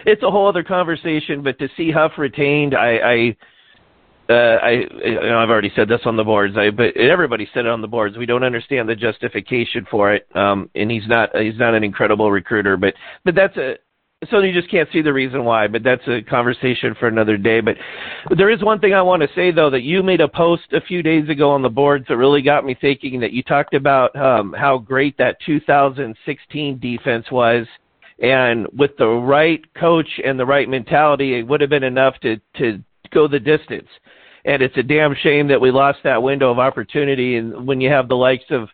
[0.04, 3.36] It's a whole other conversation, but to see Huff retained, I I
[4.28, 4.70] uh, I,
[5.04, 6.56] you know, I've already said this on the boards.
[6.56, 8.16] I, but everybody said it on the boards.
[8.16, 10.26] We don't understand the justification for it.
[10.34, 13.76] Um, and he's not, he's not an incredible recruiter, but, but that's a,
[14.30, 17.60] so you just can't see the reason why, but that's a conversation for another day.
[17.60, 17.76] But,
[18.36, 20.80] there is one thing I want to say though that you made a post a
[20.80, 23.20] few days ago on the boards that really got me thinking.
[23.20, 27.66] That you talked about um, how great that 2016 defense was,
[28.18, 32.40] And with the right coach and the right mentality, it would have been enough to
[32.56, 33.88] to go the distance.
[34.46, 37.36] And it's a damn shame that we lost that window of opportunity.
[37.36, 38.68] And when you have the likes of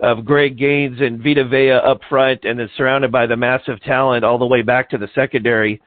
[0.00, 4.24] of Greg Gaines and Vita Vea up front, and is surrounded by the massive talent
[4.24, 5.80] all the way back to the secondary,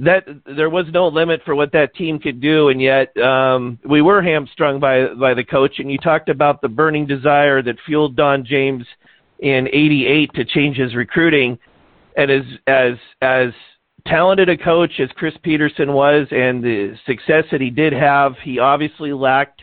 [0.00, 4.02] that there was no limit for what that team could do, and yet um, we
[4.02, 5.78] were hamstrung by by the coach.
[5.78, 8.84] And you talked about the burning desire that fueled Don James
[9.38, 11.58] in '88 to change his recruiting,
[12.16, 13.48] and as as as
[14.06, 18.58] talented a coach as Chris Petersen was, and the success that he did have, he
[18.58, 19.62] obviously lacked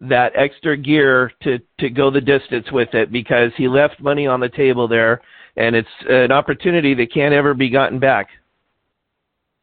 [0.00, 4.40] that extra gear to to go the distance with it because he left money on
[4.40, 5.20] the table there,
[5.56, 8.28] and it's an opportunity that can't ever be gotten back.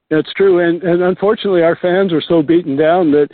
[0.09, 3.29] That's true, and and unfortunately, our fans are so beaten down that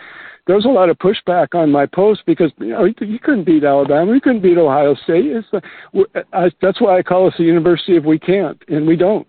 [0.48, 4.14] there's a lot of pushback on my post because you know you couldn't beat Alabama,
[4.14, 5.26] you couldn't beat Ohio State.
[5.26, 8.96] It's uh, I, that's why I call us the University of we can't, and we
[8.96, 9.28] don't.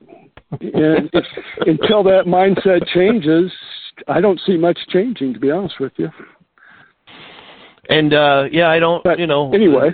[0.50, 1.10] And
[1.66, 3.52] until that mindset changes,
[4.08, 5.34] I don't see much changing.
[5.34, 6.08] To be honest with you.
[7.90, 9.02] And uh yeah, I don't.
[9.02, 9.52] But you know.
[9.52, 9.90] Anyway,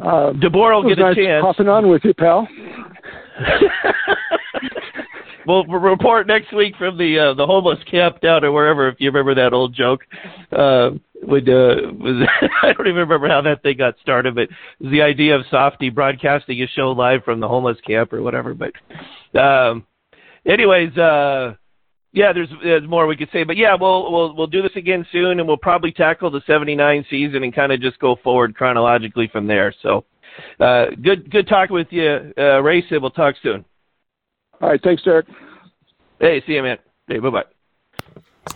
[0.00, 1.42] uh, DeBoer will get nice a chance.
[1.42, 2.46] Hopping on with you, pal.
[5.46, 8.88] we'll report next week from the uh, the homeless camp down or wherever.
[8.88, 10.00] If you remember that old joke,
[10.52, 10.90] uh,
[11.22, 12.26] would uh, was
[12.62, 14.48] I don't even remember how that thing got started, but
[14.80, 18.54] the idea of Softy broadcasting a show live from the homeless camp or whatever.
[18.54, 18.72] But
[19.38, 19.86] um,
[20.46, 21.54] anyways, uh,
[22.12, 25.06] yeah, there's there's more we could say, but yeah, we'll we'll we'll do this again
[25.12, 29.28] soon, and we'll probably tackle the '79 season and kind of just go forward chronologically
[29.28, 29.72] from there.
[29.82, 30.04] So,
[30.58, 33.64] uh, good good talking with you, uh, Race, and we'll talk soon.
[34.60, 34.80] All right.
[34.82, 35.26] Thanks, Derek.
[36.18, 36.78] Hey, see you, man.
[37.06, 37.44] Hey, bye bye.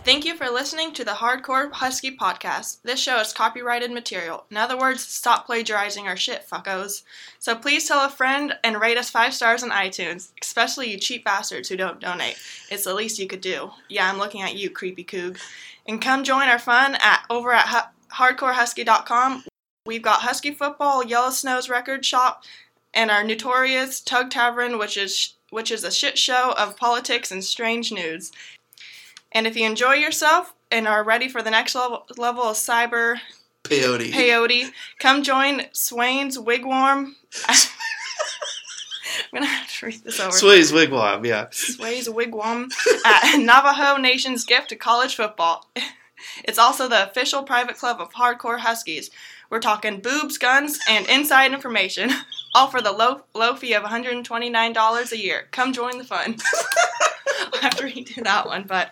[0.03, 2.81] Thank you for listening to the Hardcore Husky podcast.
[2.83, 4.45] This show is copyrighted material.
[4.51, 7.01] In other words, stop plagiarizing our shit, fuckos.
[7.39, 11.25] So please tell a friend and rate us five stars on iTunes, especially you cheap
[11.25, 12.37] bastards who don't donate.
[12.69, 13.71] It's the least you could do.
[13.89, 15.39] Yeah, I'm looking at you, creepy coog.
[15.87, 19.45] And come join our fun at over at hu- hardcorehusky.com.
[19.87, 22.43] We've got Husky Football, Yellow Snow's Record Shop,
[22.93, 27.43] and our notorious Tug Tavern, which is which is a shit show of politics and
[27.43, 28.31] strange news.
[29.35, 33.19] And if you enjoy yourself and are ready for the next level, level of cyber
[33.63, 37.15] peyote, peyote come join Swain's Wigwam.
[37.47, 40.31] I'm gonna have to read this over.
[40.31, 41.47] Sway's Wigwam, yeah.
[41.51, 42.71] Sway's Wigwam
[43.05, 45.69] at Navajo Nation's gift to college football.
[46.43, 49.11] It's also the official private club of hardcore Huskies.
[49.49, 52.09] We're talking boobs, guns, and inside information,
[52.55, 55.47] all for the low low fee of $129 a year.
[55.51, 56.37] Come join the fun.
[57.53, 58.89] I'll have to redo that one, but